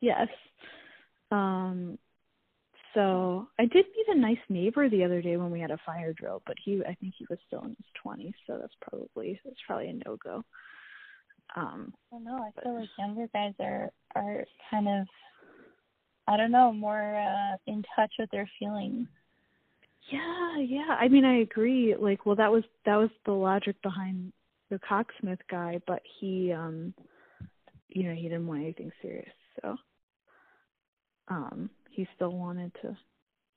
[0.00, 0.28] yes.
[1.30, 1.98] Um
[2.94, 6.12] so I did meet a nice neighbor the other day when we had a fire
[6.12, 9.56] drill, but he I think he was still in his twenties, so that's probably that's
[9.66, 10.44] probably a no go.
[11.56, 15.06] Um I don't know, I but, feel like younger guys are are kind of
[16.28, 19.08] I don't know, more uh in touch with their feelings.
[20.10, 20.96] Yeah, yeah.
[20.98, 21.94] I mean I agree.
[21.98, 24.32] Like well that was that was the logic behind
[24.70, 26.94] the cocksmith guy, but he um
[27.88, 29.76] you know, he didn't want anything serious, so
[31.28, 32.96] um he still wanted to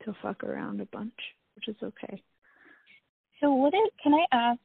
[0.06, 1.14] to fuck around a bunch,
[1.56, 2.22] which is okay.
[3.42, 4.60] So what it can I ask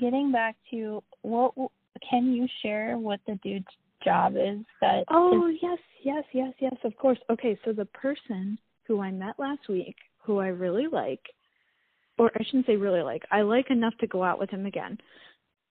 [0.00, 1.54] getting back to what
[2.08, 3.66] can you share what the dude's
[4.04, 7.18] job is that Oh, is- yes, yes, yes, yes, of course.
[7.30, 9.96] Okay, so the person who I met last week,
[10.26, 11.20] who I really like,
[12.18, 14.98] or I shouldn't say really like, I like enough to go out with him again,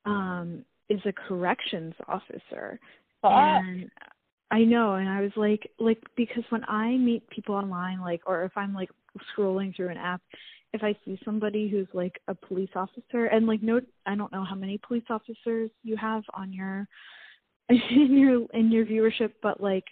[0.06, 2.80] um, is a corrections officer.
[3.24, 3.90] And
[4.52, 8.44] I know, and I was like, like because when I meet people online, like, or
[8.44, 8.90] if I'm like
[9.36, 10.22] scrolling through an app,
[10.74, 14.44] if I see somebody who's like a police officer, and like, no, I don't know
[14.44, 16.88] how many police officers you have on your
[17.70, 19.86] in your in your viewership, but like,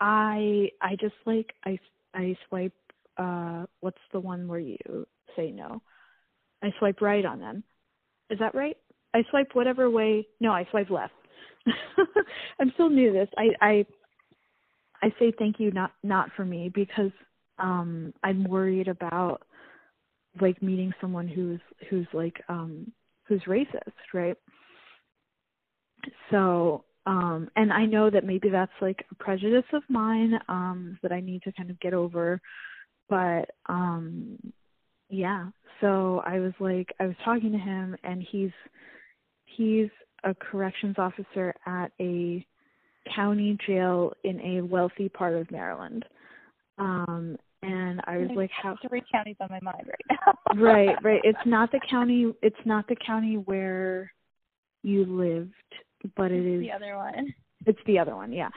[0.00, 1.78] I I just like I
[2.14, 2.72] I swipe.
[3.16, 4.78] Uh What's the one where you
[5.36, 5.82] say no?
[6.62, 7.62] I swipe right on them.
[8.30, 8.76] Is that right?
[9.14, 10.26] I swipe whatever way.
[10.40, 11.12] No, I swipe left.
[12.60, 13.28] I'm still new to this.
[13.36, 13.86] I I
[15.02, 17.12] I say thank you not not for me because
[17.58, 19.42] um I'm worried about
[20.40, 21.60] like meeting someone who's
[21.90, 22.92] who's like um
[23.28, 24.36] who's racist, right?
[26.30, 31.12] So um and I know that maybe that's like a prejudice of mine um that
[31.12, 32.40] I need to kind of get over
[33.08, 34.38] but um
[35.10, 35.48] yeah
[35.80, 38.50] so I was like I was talking to him and he's
[39.44, 39.88] he's
[40.24, 42.44] a corrections officer at a
[43.14, 46.04] county jail in a wealthy part of Maryland.
[46.78, 50.56] Um and I was There's like how three counties on my mind right now.
[50.60, 51.20] right, right.
[51.24, 54.10] It's not the county it's not the county where
[54.82, 55.52] you lived,
[56.16, 57.34] but it is the other one.
[57.66, 58.50] It's the other one, yeah.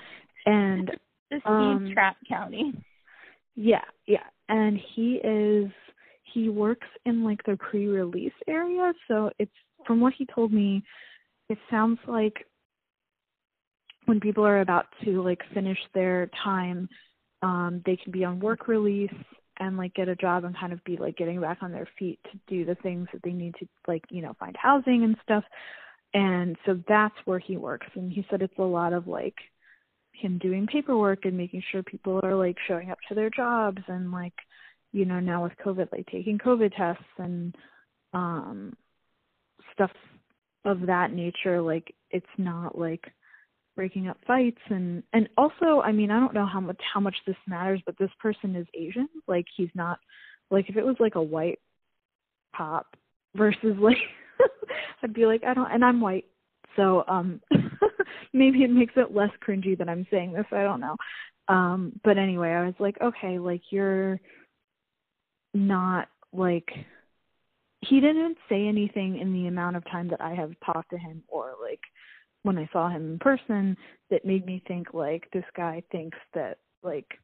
[0.46, 0.92] And
[1.32, 2.74] the um, Trap County.
[3.56, 4.24] yeah, yeah.
[4.50, 5.72] And he is
[6.34, 9.52] he works in like the pre-release area, so it's
[9.86, 10.84] from what he told me,
[11.50, 12.46] it sounds like
[14.06, 16.90] when people are about to like finish their time,
[17.42, 19.14] um they can be on work release
[19.60, 22.20] and like get a job and kind of be like getting back on their feet
[22.32, 25.44] to do the things that they need to like you know find housing and stuff.
[26.14, 27.88] And so that's where he works.
[27.96, 29.36] And he said it's a lot of like
[30.18, 34.12] him doing paperwork and making sure people are like showing up to their jobs and
[34.12, 34.34] like
[34.92, 37.56] you know now with covid like taking covid tests and
[38.14, 38.74] um
[39.74, 39.92] stuff
[40.66, 43.06] of that nature like it's not like
[43.76, 47.16] breaking up fights and and also i mean i don't know how much how much
[47.26, 49.08] this matters but this person is asian.
[49.28, 50.00] Like he's not
[50.50, 51.60] like if it was like a white
[52.56, 52.88] cop
[53.36, 53.98] versus like
[55.04, 56.26] i'd be like i don't and i'm white.
[56.76, 57.40] So um
[58.34, 60.96] maybe it makes it less cringy that i'm saying this i don't know.
[61.48, 64.20] Um but anyway i was like okay like you're
[65.54, 66.70] not like
[67.82, 71.24] he didn't say anything in the amount of time that i have talked to him
[71.28, 71.82] or like
[72.48, 73.78] when I saw him in person
[74.10, 77.20] that made me think like this guy thinks that like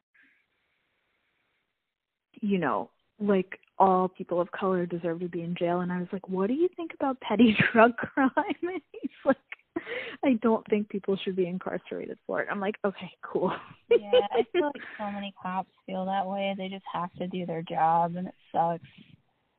[2.41, 2.89] you know
[3.19, 5.79] like all people of color deserve to be in jail.
[5.79, 8.31] And I was like what do you think about petty drug crime?
[8.35, 9.37] And he's like
[10.25, 12.47] I don't think people should be incarcerated for it.
[12.49, 13.51] I'm like, okay, cool.
[13.89, 16.53] yeah, I feel like so many cops feel that way.
[16.57, 18.83] They just have to do their job and it sucks.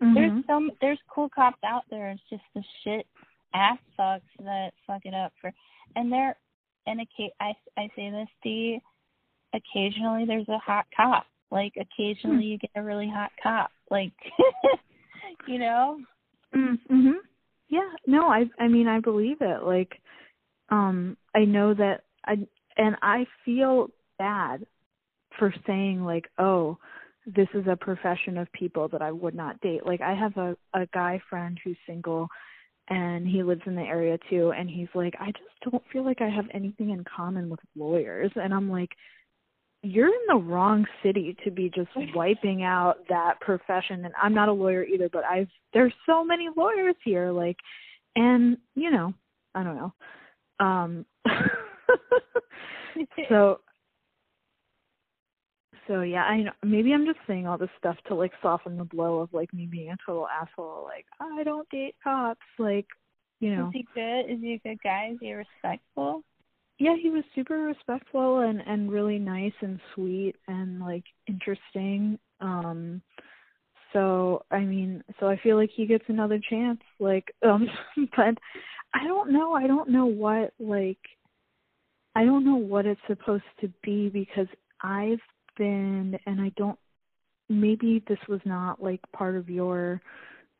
[0.02, 0.14] Mm-hmm.
[0.14, 2.10] There's some there's cool cops out there.
[2.10, 3.06] It's just the shit
[3.54, 5.52] ass fucks that fuck it up for
[5.96, 6.36] and there
[6.86, 8.80] and I I say this D
[9.54, 12.42] occasionally there's a hot cop like occasionally hmm.
[12.42, 14.12] you get a really hot cop like
[15.46, 15.98] you know
[16.54, 17.14] mhm
[17.68, 20.00] yeah no i i mean i believe it like
[20.70, 22.34] um i know that i
[22.76, 23.88] and i feel
[24.18, 24.64] bad
[25.38, 26.78] for saying like oh
[27.26, 29.86] this is a profession of people that i would not date.
[29.86, 32.28] Like i have a a guy friend who's single
[32.88, 36.20] and he lives in the area too and he's like I just don't feel like
[36.20, 38.30] I have anything in common with lawyers.
[38.36, 38.90] And I'm like
[39.84, 44.48] you're in the wrong city to be just wiping out that profession and I'm not
[44.48, 47.56] a lawyer either but I've there's so many lawyers here like
[48.16, 49.14] and you know
[49.54, 49.92] I don't know
[50.60, 51.06] um
[53.28, 53.60] so
[55.86, 58.84] so yeah, I know maybe I'm just saying all this stuff to like soften the
[58.84, 60.84] blow of like me being a total asshole.
[60.84, 62.40] Like I don't date cops.
[62.58, 62.86] Like
[63.40, 63.68] you know.
[63.68, 64.30] Is he good?
[64.30, 65.10] Is he a good guy?
[65.12, 66.22] Is he respectful?
[66.78, 72.18] Yeah, he was super respectful and and really nice and sweet and like interesting.
[72.40, 73.00] Um
[73.92, 76.80] so I mean, so I feel like he gets another chance.
[76.98, 77.68] Like um
[78.16, 78.36] but
[78.92, 79.52] I don't know.
[79.52, 80.98] I don't know what like
[82.16, 84.48] I don't know what it's supposed to be because
[84.82, 85.20] I've
[85.56, 86.78] been and I don't
[87.48, 90.00] maybe this was not like part of your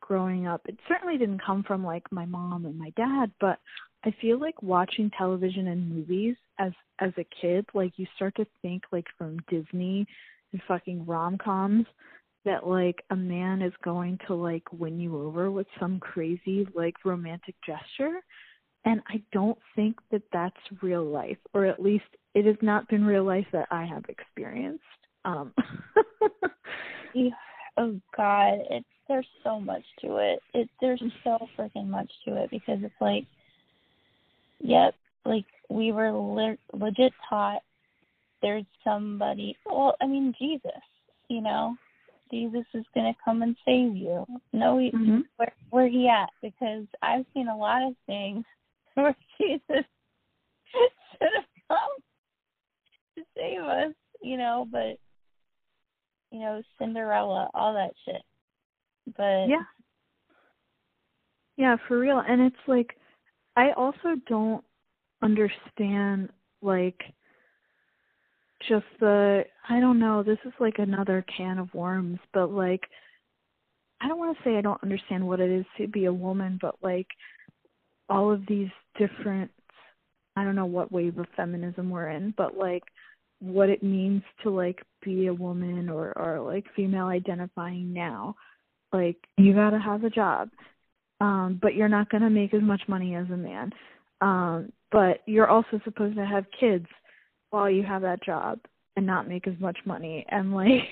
[0.01, 0.61] growing up.
[0.65, 3.59] It certainly didn't come from like my mom and my dad, but
[4.05, 8.45] I feel like watching television and movies as as a kid, like you start to
[8.61, 10.05] think like from Disney
[10.53, 11.85] and fucking rom-coms
[12.45, 16.93] that like a man is going to like win you over with some crazy like
[17.03, 18.21] romantic gesture
[18.85, 23.03] and I don't think that that's real life, or at least it has not been
[23.03, 24.83] real life that I have experienced.
[25.25, 25.53] Um.
[27.13, 27.29] yeah.
[27.77, 30.39] Oh God, it's there's so much to it.
[30.53, 33.25] It there's so freaking much to it because it's like,
[34.59, 34.95] yep,
[35.25, 37.61] like we were le- legit taught
[38.41, 39.57] there's somebody.
[39.65, 40.71] Well, I mean Jesus,
[41.29, 41.75] you know,
[42.31, 44.25] Jesus is gonna come and save you.
[44.53, 45.21] No, he, mm-hmm.
[45.37, 46.29] where where he at?
[46.41, 48.45] Because I've seen a lot of things
[48.93, 49.85] where Jesus
[50.71, 51.77] should have come
[53.17, 54.97] to save us, you know, but
[56.31, 58.21] you know, Cinderella, all that shit.
[59.17, 59.63] But Yeah.
[61.57, 62.21] Yeah, for real.
[62.27, 62.97] And it's like
[63.55, 64.63] I also don't
[65.21, 66.29] understand
[66.61, 67.01] like
[68.67, 72.81] just the I don't know, this is like another can of worms, but like
[74.01, 76.59] I don't want to say I don't understand what it is to be a woman,
[76.61, 77.07] but like
[78.09, 79.51] all of these different
[80.35, 82.83] I don't know what wave of feminism we're in, but like
[83.39, 88.35] what it means to like be a woman or or like female identifying now.
[88.91, 90.49] Like you got to have a job.
[91.21, 93.71] Um but you're not going to make as much money as a man.
[94.21, 96.85] Um but you're also supposed to have kids
[97.49, 98.59] while you have that job
[98.95, 100.83] and not make as much money and like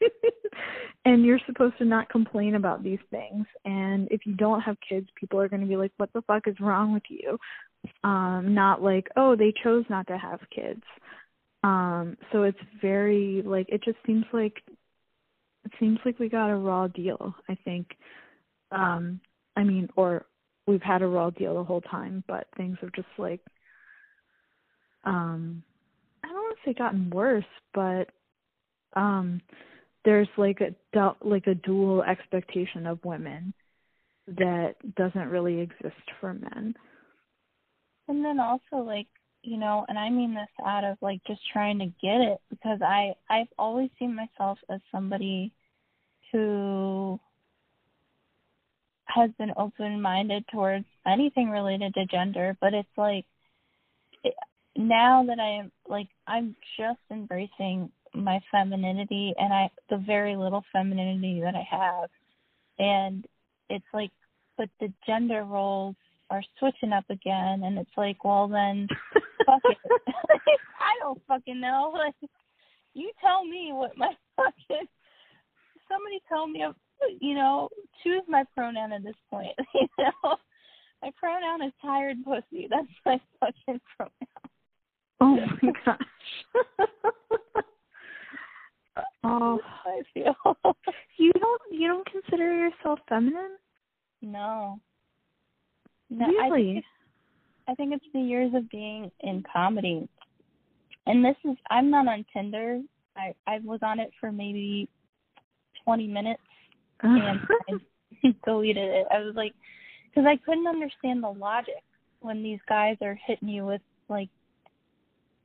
[1.04, 3.46] and you're supposed to not complain about these things.
[3.64, 6.46] And if you don't have kids people are going to be like what the fuck
[6.46, 7.38] is wrong with you?
[8.02, 10.82] Um not like oh they chose not to have kids.
[11.62, 14.62] Um so it's very like it just seems like
[15.64, 17.86] it seems like we got a raw deal i think.
[18.70, 19.20] Um
[19.56, 20.26] i mean or
[20.66, 23.40] we've had a raw deal the whole time but things have just like
[25.04, 25.62] um
[26.24, 28.08] i don't want to say gotten worse but
[28.94, 29.40] um
[30.04, 33.54] there's like a du- like a dual expectation of women
[34.26, 36.74] that doesn't really exist for men.
[38.08, 39.06] And then also like,
[39.42, 42.80] you know, and I mean this out of like just trying to get it because
[42.82, 45.52] I I've always seen myself as somebody
[46.32, 47.18] who
[49.14, 53.24] has been open minded towards anything related to gender, but it's like
[54.24, 54.34] it,
[54.76, 60.64] now that I am like I'm just embracing my femininity and I the very little
[60.72, 62.10] femininity that I have.
[62.78, 63.24] And
[63.70, 64.10] it's like
[64.58, 65.96] but the gender roles
[66.30, 68.88] are switching up again and it's like, well then
[69.46, 69.78] fuck it.
[70.80, 71.94] I don't fucking know.
[72.04, 72.30] Like
[72.94, 74.86] you tell me what my fucking
[75.88, 76.64] somebody tell me
[77.20, 77.68] you know,
[78.02, 79.52] choose my pronoun at this point.
[79.74, 80.36] You know?
[81.02, 82.66] My pronoun is tired pussy.
[82.70, 84.10] That's my fucking pronoun.
[85.20, 85.98] Oh my gosh.
[89.24, 90.34] oh, I feel.
[91.18, 93.56] you don't you don't consider yourself feminine?
[94.22, 94.80] No.
[96.10, 96.42] No, really?
[96.48, 96.84] I think,
[97.68, 100.08] I think it's the years of being in comedy.
[101.06, 102.80] And this is I'm not on Tinder.
[103.16, 104.88] I I was on it for maybe
[105.84, 106.42] 20 minutes
[107.02, 107.40] and
[108.22, 109.06] I deleted it.
[109.10, 109.54] I was like
[110.14, 111.82] cuz I couldn't understand the logic
[112.20, 114.30] when these guys are hitting you with like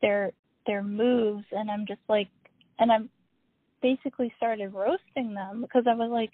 [0.01, 0.31] their
[0.65, 2.29] their moves and I'm just like
[2.79, 3.09] and I'm
[3.81, 6.31] basically started roasting them because I was like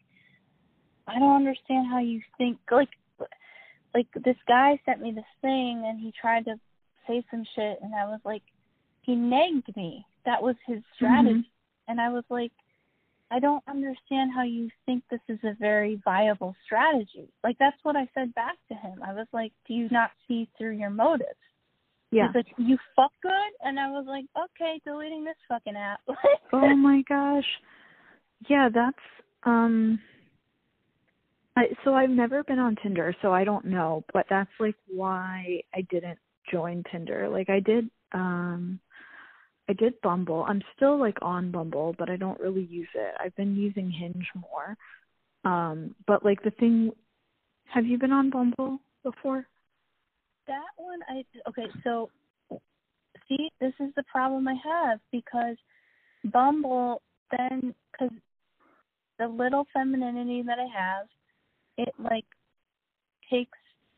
[1.07, 2.89] I don't understand how you think like
[3.93, 6.59] like this guy sent me this thing and he tried to
[7.07, 8.43] say some shit and I was like
[9.01, 10.05] he nagged me.
[10.25, 11.29] That was his strategy.
[11.29, 11.91] Mm-hmm.
[11.91, 12.51] And I was like
[13.31, 17.27] I don't understand how you think this is a very viable strategy.
[17.43, 18.99] Like that's what I said back to him.
[19.05, 21.29] I was like, Do you not see through your motives?
[22.11, 22.27] Yeah.
[22.27, 23.31] He's like, You fuck good
[23.63, 26.01] and I was like, Okay, deleting this fucking app.
[26.53, 27.45] oh my gosh.
[28.47, 28.97] Yeah, that's
[29.43, 29.99] um
[31.57, 35.61] I so I've never been on Tinder, so I don't know, but that's like why
[35.73, 36.19] I didn't
[36.51, 37.27] join Tinder.
[37.27, 38.79] Like I did um
[39.67, 40.45] I did Bumble.
[40.47, 43.15] I'm still like on Bumble, but I don't really use it.
[43.19, 44.77] I've been using Hinge more.
[45.43, 46.91] Um but like the thing
[47.65, 49.47] have you been on Bumble before?
[50.47, 52.09] That one I okay, so
[53.27, 55.57] see, this is the problem I have because
[56.25, 57.01] Bumble
[57.35, 58.09] then cuz
[59.17, 61.07] the little femininity that I have
[61.77, 62.25] it like
[63.29, 63.57] takes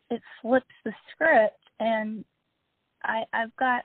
[0.09, 2.23] it flips the script and
[3.03, 3.83] I I've got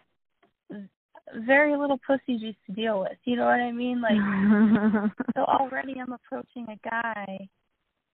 [1.46, 3.16] very little pussy juice to deal with.
[3.24, 4.00] You know what I mean?
[4.00, 7.48] Like so already I'm approaching a guy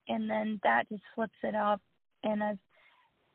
[0.08, 1.80] and then that just flips it up
[2.24, 2.58] and I've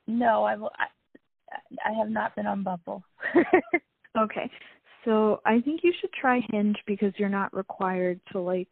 [0.08, 3.04] no, I will I, I have not been on Bumble.
[4.18, 4.50] okay.
[5.06, 8.70] So I think you should try Hinge because you're not required to like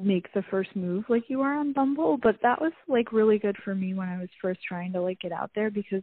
[0.00, 3.56] make the first move like you are on Bumble, but that was like really good
[3.64, 6.02] for me when I was first trying to like get out there because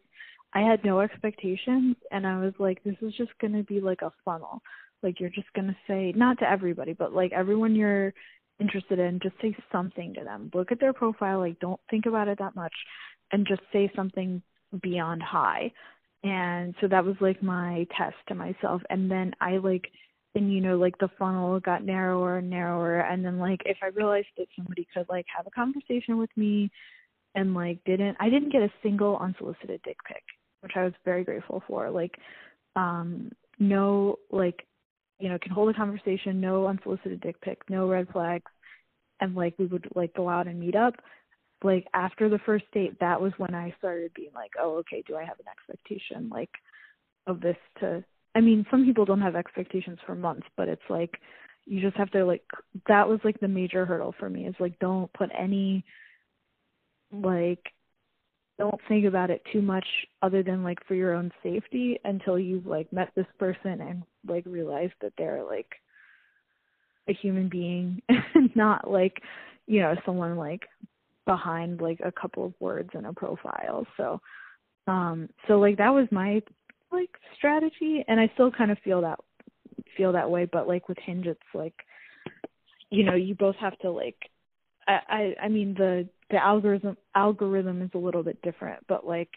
[0.53, 4.02] I had no expectations and I was like this is just going to be like
[4.02, 4.61] a funnel.
[5.03, 8.14] Like you're just going to say not to everybody, but like everyone you're
[8.60, 10.52] interested in just say something to them.
[10.53, 12.73] Look at their profile, like don't think about it that much
[13.32, 14.41] and just say something
[14.82, 15.72] beyond hi.
[16.23, 19.90] And so that was like my test to myself and then I like
[20.36, 23.88] and you know like the funnel got narrower and narrower and then like if i
[23.88, 26.72] realized that somebody could like have a conversation with me
[27.36, 30.23] and like didn't i didn't get a single unsolicited dick pic
[30.61, 31.89] which i was very grateful for.
[31.89, 32.15] Like
[32.75, 34.65] um no like
[35.19, 38.51] you know can hold a conversation no unsolicited dick pic no red flags
[39.19, 40.95] and like we would like go out and meet up.
[41.63, 45.15] Like after the first date that was when i started being like oh okay do
[45.15, 46.51] i have an expectation like
[47.27, 51.19] of this to I mean, some people don't have expectations for months, but it's like
[51.65, 52.43] you just have to like
[52.88, 55.85] that was like the major hurdle for me is like don't put any
[57.11, 57.63] like
[58.61, 59.85] don't think about it too much
[60.21, 64.43] other than like for your own safety until you've like met this person and like
[64.45, 65.69] realized that they're like
[67.09, 69.21] a human being and not like
[69.65, 70.61] you know someone like
[71.25, 73.85] behind like a couple of words in a profile.
[73.97, 74.21] So
[74.88, 76.41] um so like that was my
[76.91, 79.19] like strategy and I still kind of feel that
[79.97, 81.73] feel that way but like with Hinge it's like
[82.91, 84.17] you know you both have to like
[84.88, 89.30] I I, I mean the the algorithm algorithm is a little bit different but like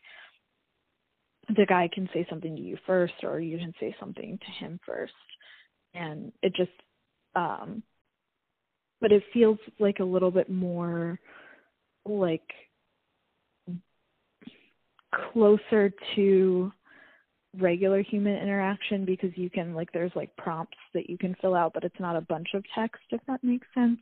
[1.48, 4.80] the guy can say something to you first or you can say something to him
[4.86, 5.12] first.
[5.94, 6.70] And it just
[7.36, 7.82] um
[9.00, 11.18] but it feels like a little bit more
[12.06, 12.48] like
[15.32, 16.72] closer to
[17.58, 21.72] regular human interaction because you can like there's like prompts that you can fill out
[21.72, 24.00] but it's not a bunch of text if that makes sense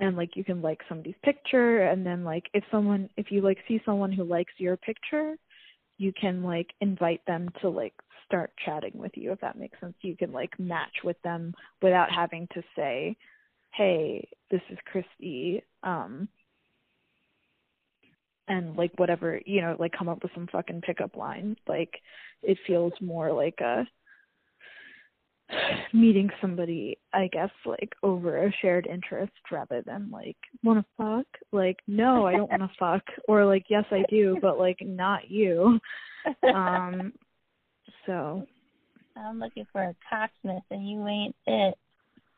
[0.00, 3.58] and like you can like somebody's picture and then like if someone if you like
[3.68, 5.36] see someone who likes your picture
[5.98, 7.92] you can like invite them to like
[8.26, 9.94] start chatting with you if that makes sense.
[10.00, 11.52] You can like match with them
[11.82, 13.16] without having to say
[13.74, 16.28] hey this is Kristy um
[18.48, 21.56] and like whatever you know like come up with some fucking pickup line.
[21.68, 21.92] Like
[22.42, 23.86] it feels more like a
[25.92, 31.26] meeting somebody i guess like over a shared interest rather than like want to fuck?
[31.52, 33.02] Like no i don't want to fuck.
[33.28, 35.78] Or like yes i do but like not you.
[36.42, 37.12] Um
[38.06, 38.46] so.
[39.16, 41.74] I'm looking for a cocksmith and you ain't it.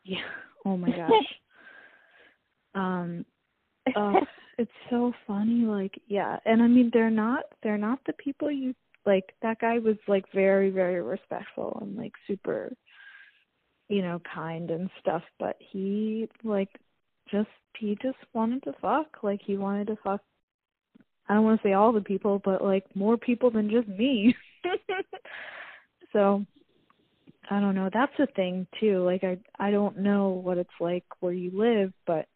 [0.05, 0.19] Yeah.
[0.65, 1.11] Oh my gosh.
[2.75, 3.27] Um
[3.95, 4.21] uh
[4.57, 6.39] it's so funny like yeah.
[6.47, 8.75] And i mean they're not they're not the people you
[9.05, 12.73] like that guy was like very very respectful and like super
[13.93, 16.71] you know kind and stuff but he like
[17.31, 17.49] just
[17.79, 20.23] he just wanted to fuck like he wanted to fuck
[21.29, 24.35] i don't want to say all the people but like more people than just me
[26.13, 26.43] so
[27.51, 31.05] i don't know that's a thing too like i i don't know what it's like
[31.21, 32.27] where you live but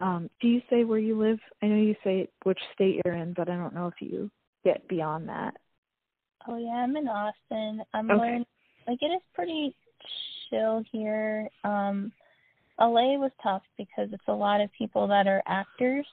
[0.00, 1.38] um, do you say where you live?
[1.62, 4.32] I know you say which state you're in, but I don't know if you
[4.64, 5.54] get beyond that.
[6.48, 7.82] Oh yeah, I'm in Austin.
[7.94, 8.18] I'm okay.
[8.20, 8.46] learning
[8.88, 9.76] like it is pretty
[10.52, 11.48] chill here.
[11.64, 12.12] Um
[12.80, 16.06] LA was tough because it's a lot of people that are actors.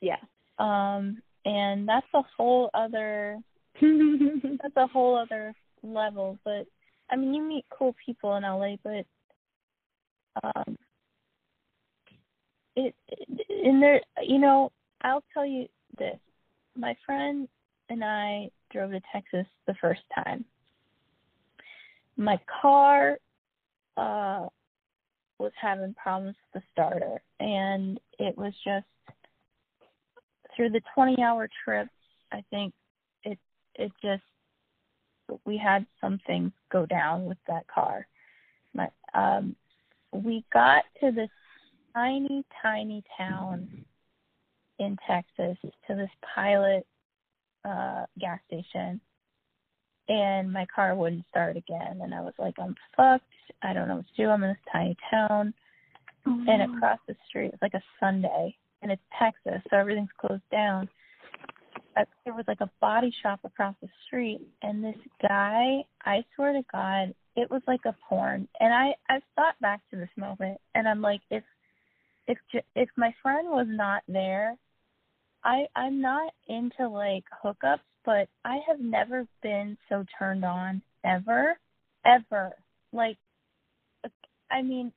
[0.00, 0.20] Yeah.
[0.58, 3.38] Um and that's a whole other
[3.80, 6.38] that's a whole other level.
[6.44, 6.66] But
[7.10, 9.06] I mean you meet cool people in LA but
[10.42, 10.76] um
[12.76, 12.94] it,
[13.48, 14.70] in there you know
[15.02, 15.66] i'll tell you
[15.98, 16.18] this
[16.76, 17.48] my friend
[17.88, 20.44] and i drove to texas the first time
[22.16, 23.18] my car
[23.98, 24.46] uh
[25.38, 27.22] was having problems with the starter.
[27.38, 28.86] And it was just
[30.56, 31.86] through the 20 hour trip
[32.32, 32.74] i think
[33.22, 33.38] it
[33.76, 34.22] it just
[35.44, 38.06] we had something go down with that car.
[38.74, 39.56] My um
[40.12, 41.30] we got to this
[41.94, 43.84] tiny, tiny town
[44.78, 46.86] in Texas to this pilot
[47.64, 49.00] uh gas station
[50.08, 53.24] and my car wouldn't start again and I was like, I'm fucked.
[53.62, 54.28] I don't know what to do.
[54.28, 55.52] I'm in this tiny town.
[56.26, 60.42] Oh, and across the street it's like a Sunday and it's Texas, so everything's closed
[60.50, 60.88] down.
[62.24, 66.62] There was like a body shop across the street and this guy, I swear to
[66.70, 68.48] God, it was like a porn.
[68.60, 71.42] And I I've thought back to this moment and I'm like, if
[72.28, 72.38] if
[72.76, 74.56] if my friend was not there,
[75.44, 81.58] I I'm not into like hookups, but I have never been so turned on ever,
[82.06, 82.52] ever.
[82.90, 83.18] Like,
[84.50, 84.94] I mean,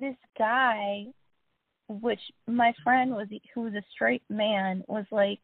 [0.00, 1.04] this guy,
[1.86, 5.38] which my friend was, who was a straight man, was like,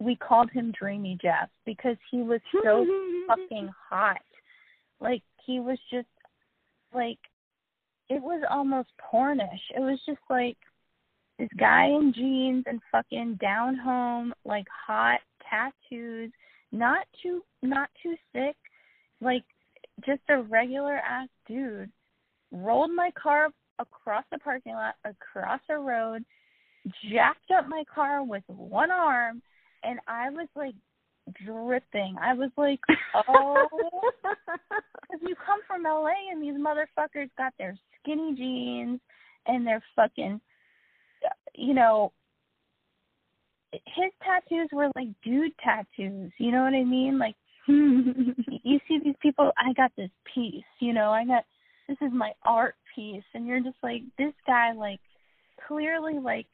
[0.00, 2.86] we called him Dreamy Jeff because he was so
[3.28, 4.22] fucking hot.
[5.02, 6.08] Like he was just
[6.94, 7.18] like
[8.08, 9.60] it was almost pornish.
[9.76, 10.56] It was just like
[11.38, 16.30] this guy in jeans and fucking down home, like hot tattoos,
[16.72, 18.56] not too not too sick,
[19.20, 19.44] like
[20.06, 21.90] just a regular ass dude.
[22.50, 23.48] Rolled my car
[23.78, 26.24] across the parking lot, across a road,
[27.10, 29.42] jacked up my car with one arm,
[29.82, 30.74] and I was like
[31.44, 32.16] dripping.
[32.20, 32.80] I was like,
[33.28, 33.66] oh,
[34.22, 39.00] because you come from LA and these motherfuckers got their skinny jeans
[39.46, 40.40] and their fucking,
[41.54, 42.12] you know,
[43.72, 46.32] his tattoos were like dude tattoos.
[46.38, 47.18] You know what I mean?
[47.18, 47.34] Like,
[47.68, 51.44] you see these people, I got this piece, you know, I got,
[51.88, 53.22] this is my art piece.
[53.34, 55.00] And you're just like, this guy, like,
[55.66, 56.46] clearly, like,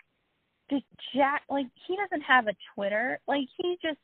[0.70, 0.84] just
[1.14, 3.20] jack, like, he doesn't have a Twitter.
[3.28, 3.98] Like, he just,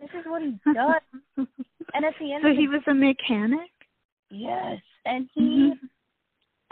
[0.00, 1.46] this is what he does.
[1.94, 3.70] and at the end So he was a mechanic?
[4.30, 4.80] yes.
[5.04, 5.86] And he, Mm-hmm.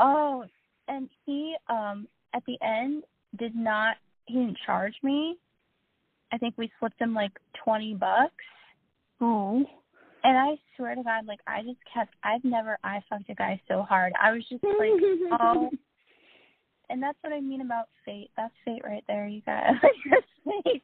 [0.01, 0.45] Oh,
[0.89, 3.05] and he um at the end
[3.39, 3.97] did not
[4.27, 5.37] he didn't charge me.
[6.35, 7.33] I think we slipped him like
[7.65, 8.35] twenty bucks.
[9.21, 9.65] Oh.
[10.25, 13.61] And I swear to God, like I just kept I've never I fucked a guy
[13.69, 14.13] so hard.
[14.21, 15.71] I was just like, oh
[16.91, 18.31] and that's what I mean about fate.
[18.37, 19.75] That's fate right there, you guys.
[20.11, 20.27] That's
[20.65, 20.83] fate.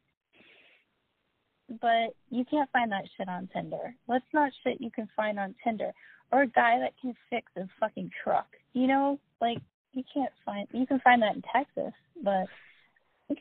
[1.81, 3.94] But you can't find that shit on Tinder.
[4.06, 5.93] What's not shit you can find on Tinder?
[6.32, 8.47] Or a guy that can fix a fucking truck.
[8.72, 9.59] You know, like
[9.93, 12.47] you can't find you can find that in Texas, but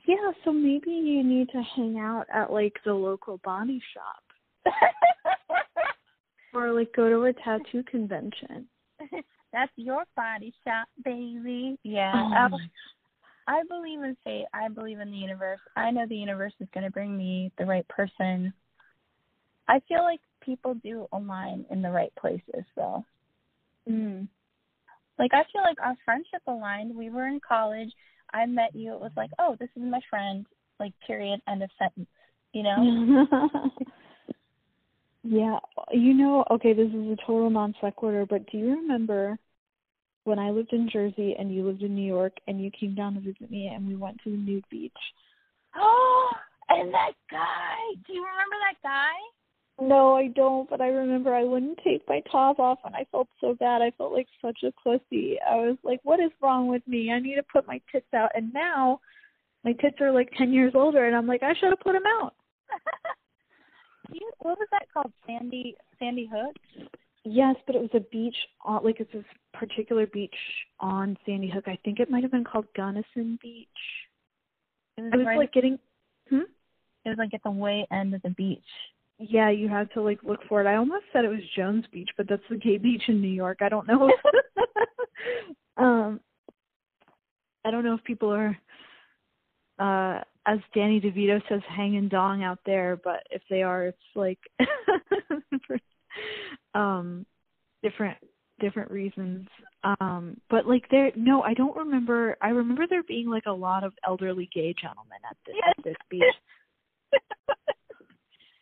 [0.06, 4.74] Yeah, so maybe you need to hang out at like the local body shop.
[6.54, 8.68] Or like go to a tattoo convention.
[9.54, 11.78] That's your body shop, baby.
[11.84, 12.50] Yeah.
[12.52, 12.58] Oh.
[13.48, 14.46] I believe in fate.
[14.54, 15.60] I believe in the universe.
[15.76, 18.54] I know the universe is going to bring me the right person.
[19.68, 23.04] I feel like people do align in the right places, though.
[23.90, 24.28] Mm.
[25.18, 26.96] Like I feel like our friendship aligned.
[26.96, 27.92] We were in college.
[28.34, 28.94] I met you.
[28.94, 30.46] It was like, oh, this is my friend.
[30.80, 31.42] Like period.
[31.48, 32.08] End of sentence.
[32.54, 33.28] You know.
[35.24, 35.60] yeah,
[35.92, 36.46] you know.
[36.52, 39.38] Okay, this is a total non sequitur, but do you remember
[40.24, 43.16] when I lived in Jersey and you lived in New York and you came down
[43.16, 44.92] to visit me and we went to the nude beach?
[45.76, 46.30] Oh,
[46.70, 47.76] and that guy.
[48.08, 49.12] Do you remember that guy?
[49.82, 53.28] No, I don't, but I remember I wouldn't take my top off and I felt
[53.40, 53.82] so bad.
[53.82, 55.38] I felt like such a pussy.
[55.50, 57.12] I was like, what is wrong with me?
[57.12, 58.32] I need to put my tits out.
[58.36, 59.00] And now
[59.64, 62.04] my tits are like 10 years older and I'm like, I should have put them
[62.22, 62.34] out.
[64.12, 65.12] you, what was that called?
[65.26, 66.56] Sandy Sandy Hook?
[67.26, 69.24] Yes, but it was a beach on like it's this
[69.54, 70.36] particular beach
[70.80, 71.66] on Sandy Hook.
[71.68, 73.68] I think it might have been called Gunnison Beach.
[74.98, 75.78] It was, I was right like getting
[76.30, 76.48] hmm?
[77.06, 78.60] It was like at the way end of the beach.
[79.20, 80.68] Yeah, you had to like look for it.
[80.68, 83.58] I almost said it was Jones Beach, but that's the gay beach in New York.
[83.62, 84.10] I don't know.
[85.78, 86.22] um
[87.66, 88.58] I don't know if people are
[89.78, 94.40] uh as Danny DeVito says hanging dong out there, but if they are it's like
[96.74, 97.26] um
[97.84, 98.18] different
[98.62, 99.48] different reasons.
[99.84, 103.84] Um but like there no, I don't remember I remember there being like a lot
[103.84, 106.24] of elderly gay gentlemen at this at this beach.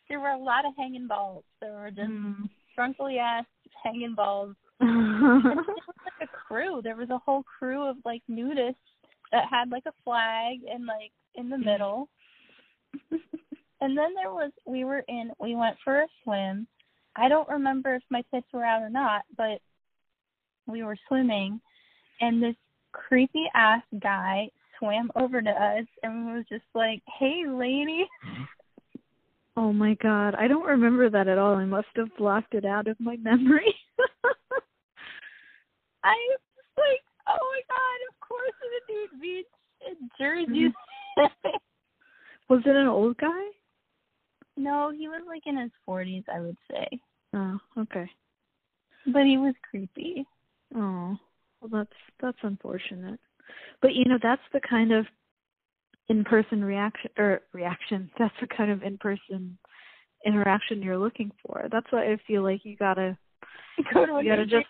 [0.08, 1.44] there were a lot of hanging balls.
[1.60, 2.48] There were just Mm.
[2.74, 3.44] drunkly ass
[3.82, 4.54] hanging balls.
[4.80, 6.80] it was like a crew.
[6.82, 8.76] There was a whole crew of like nudists
[9.32, 12.08] that had like a flag and like in the middle.
[13.80, 16.66] And then there was we were in we went for a swim.
[17.14, 19.60] I don't remember if my tits were out or not, but
[20.66, 21.60] we were swimming
[22.20, 22.56] and this
[22.90, 28.04] creepy ass guy swam over to us and was just like, Hey lady
[29.58, 31.56] Oh my god, I don't remember that at all.
[31.56, 33.74] I must have blocked it out of my memory.
[36.04, 38.52] I was just like, Oh my god, of course
[38.88, 39.46] nude beach
[39.84, 40.72] in Jersey.
[41.18, 41.48] Mm-hmm.
[42.48, 43.48] was it an old guy?
[44.56, 46.86] no, he was like in his forties, I would say.
[47.34, 48.08] Oh, okay.
[49.06, 50.24] But he was creepy.
[50.74, 51.16] Oh,
[51.60, 53.18] well, that's that's unfortunate.
[53.82, 55.06] But you know, that's the kind of
[56.08, 58.10] in-person reaction or reaction.
[58.18, 59.58] That's the kind of in-person
[60.26, 61.66] interaction you're looking for.
[61.70, 63.16] That's why I feel like you gotta
[63.94, 64.66] Go to you gotta just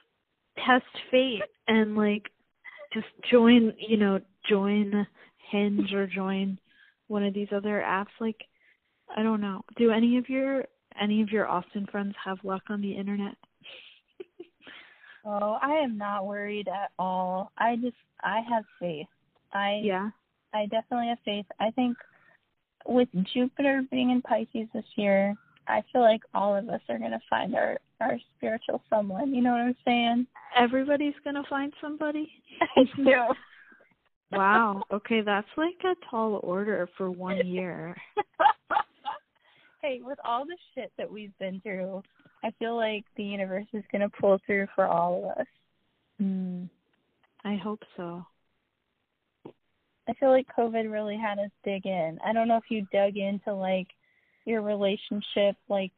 [0.56, 2.24] test fate and like
[2.93, 3.73] just join.
[3.78, 5.06] You know, join
[5.51, 6.59] Hinge or join
[7.06, 8.06] one of these other apps.
[8.20, 8.36] Like,
[9.16, 9.62] I don't know.
[9.77, 10.65] Do any of your
[11.01, 13.35] any of your Austin friends have luck on the internet?
[15.24, 17.52] Oh, I am not worried at all.
[17.59, 19.09] I just I have faith.
[19.52, 20.10] I Yeah.
[20.55, 21.47] I definitely have faith.
[21.61, 21.97] I think
[22.87, 25.35] with Jupiter being in Pisces this year,
[25.66, 29.35] I feel like all of us are gonna find our our spiritual someone.
[29.35, 30.27] You know what I'm saying?
[30.57, 32.31] Everybody's gonna find somebody.
[32.77, 33.12] I do.
[34.33, 34.83] Wow.
[34.93, 37.97] Okay, that's like a tall order for one year.
[39.83, 42.03] hey, with all the shit that we've been through,
[42.45, 45.47] I feel like the universe is gonna pull through for all of us.
[46.19, 46.65] Hmm.
[47.45, 48.27] I hope so.
[50.09, 52.18] I feel like COVID really had us dig in.
[52.24, 53.89] I don't know if you dug into like
[54.47, 55.93] your relationship like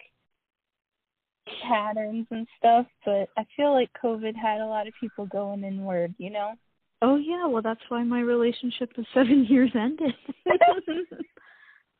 [1.68, 6.14] patterns and stuff, but I feel like COVID had a lot of people going inward,
[6.18, 6.54] you know?
[7.02, 10.14] Oh yeah, well that's why my relationship of seven years ended.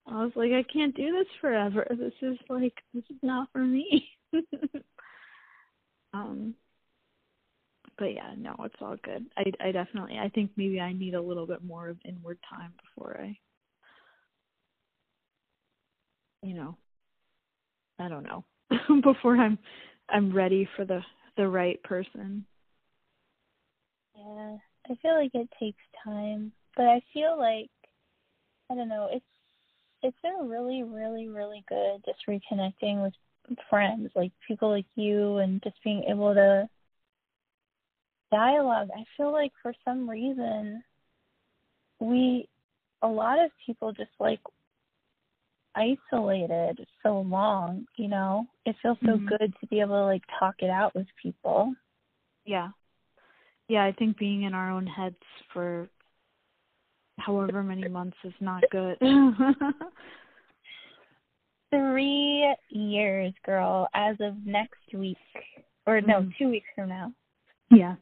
[0.07, 1.87] I was like, I can't do this forever.
[1.91, 4.09] This is like this is not for me.
[6.13, 6.55] um
[8.01, 9.27] but yeah, no, it's all good.
[9.37, 12.73] I I definitely I think maybe I need a little bit more of inward time
[12.83, 13.39] before I
[16.43, 16.77] you know
[18.01, 18.45] I don't know.
[19.03, 19.59] before I'm
[20.09, 21.03] I'm ready for the
[21.37, 22.47] the right person.
[24.17, 24.57] Yeah.
[24.91, 27.71] I feel like it takes time, but I feel like
[28.71, 29.25] I don't know, it's
[30.03, 33.13] it's been really, really, really good just reconnecting with
[33.69, 36.69] friends, like people like you and just being able to
[38.31, 38.89] dialogue.
[38.97, 40.83] I feel like for some reason
[42.01, 42.49] we
[43.03, 44.41] a lot of people just like
[45.75, 48.47] isolated so long, you know.
[48.67, 49.27] It feels so Mhm.
[49.27, 51.75] good to be able to like talk it out with people.
[52.45, 52.71] Yeah.
[53.69, 55.89] Yeah, I think being in our own heads for
[57.19, 58.99] however many months is not good.
[61.71, 65.19] Three years, girl, as of next week.
[65.87, 66.37] Or no, Mm.
[66.37, 67.13] two weeks from now.
[67.71, 67.97] Yeah.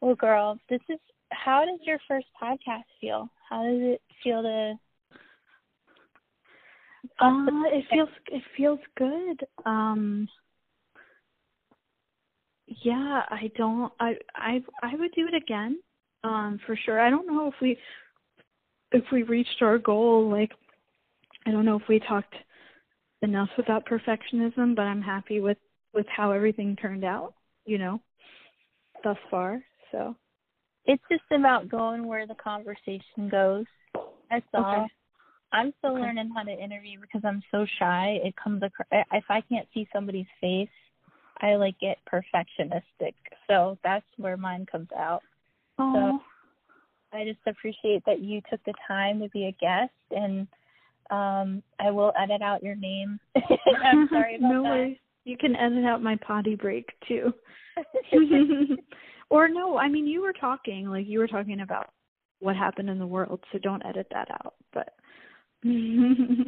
[0.00, 0.98] Well, girl, this is
[1.30, 3.28] how does your first podcast feel?
[3.48, 4.74] How does it feel to
[7.20, 9.44] Uh, it feels it feels good.
[9.64, 10.28] Um
[12.66, 15.78] yeah, I don't I I I would do it again.
[16.24, 17.00] Um for sure.
[17.00, 17.78] I don't know if we
[18.92, 20.52] if we reached our goal like
[21.46, 22.34] I don't know if we talked
[23.22, 25.58] enough about perfectionism, but I'm happy with
[25.94, 27.34] with how everything turned out,
[27.64, 28.00] you know,
[29.06, 29.62] thus far.
[29.92, 30.16] So,
[30.84, 33.64] it's just about going where the conversation goes.
[34.30, 34.88] That's all.
[35.52, 36.02] I'm still Okay.
[36.02, 38.18] learning how to interview because I'm so shy.
[38.22, 40.68] It comes across if I can't see somebody's face,
[41.40, 43.14] I like get perfectionistic.
[43.46, 45.22] So that's where mine comes out.
[45.78, 46.18] oh,
[47.12, 50.48] I just appreciate that you took the time to be a guest and
[51.10, 53.20] um I will edit out your name.
[53.84, 54.68] I'm sorry about no that.
[54.68, 54.98] worries.
[55.26, 57.34] You can edit out my potty break too.
[59.30, 61.90] or no, I mean you were talking like you were talking about
[62.38, 64.54] what happened in the world, so don't edit that out.
[64.72, 64.94] But
[65.64, 66.46] and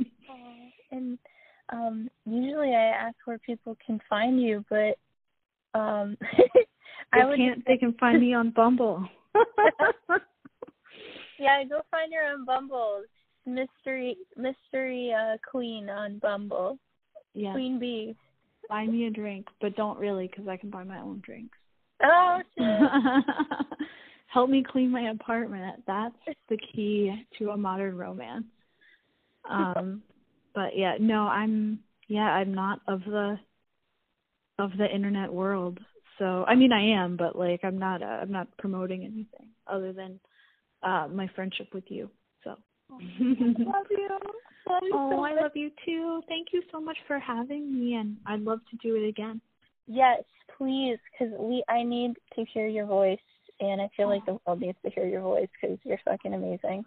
[1.72, 4.96] um usually I ask where people can find you, but
[5.74, 6.16] um
[7.12, 7.66] I would can't.
[7.66, 9.04] They can find me on Bumble.
[11.40, 13.02] Yeah, go find her on Bumble.
[13.44, 16.78] Mystery Mystery uh Queen on Bumble.
[17.34, 18.14] yeah, Queen Bee.
[18.68, 21.56] Buy me a drink, but don't really because I can buy my own drinks.
[22.02, 22.66] Oh shit.
[24.32, 25.82] Help me clean my apartment.
[25.86, 26.14] That's
[26.48, 28.44] the key to a modern romance.
[29.48, 30.02] Um,
[30.54, 33.38] but yeah, no, I'm yeah, I'm not of the
[34.58, 35.78] of the internet world.
[36.18, 38.02] So I mean, I am, but like, I'm not.
[38.02, 40.20] Uh, I'm not promoting anything other than
[40.82, 42.10] uh my friendship with you.
[42.44, 42.56] So.
[42.90, 44.08] Love you
[44.70, 46.22] oh, so I love you too.
[46.28, 49.40] Thank you so much for having me, and I'd love to do it again.
[49.86, 50.22] Yes,
[50.56, 53.18] please, because we I need to hear your voice,
[53.60, 56.84] and I feel like the world needs to hear your voice because you're fucking amazing.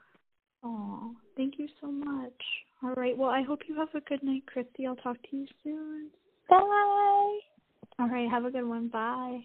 [0.64, 2.42] Oh, thank you so much.
[2.84, 3.18] All right.
[3.18, 4.88] Well, I hope you have a good night, Kristy.
[4.88, 6.10] I'll talk to you soon.
[6.50, 7.40] Bye.
[8.00, 8.30] All right.
[8.30, 8.88] Have a good one.
[8.88, 9.42] Bye.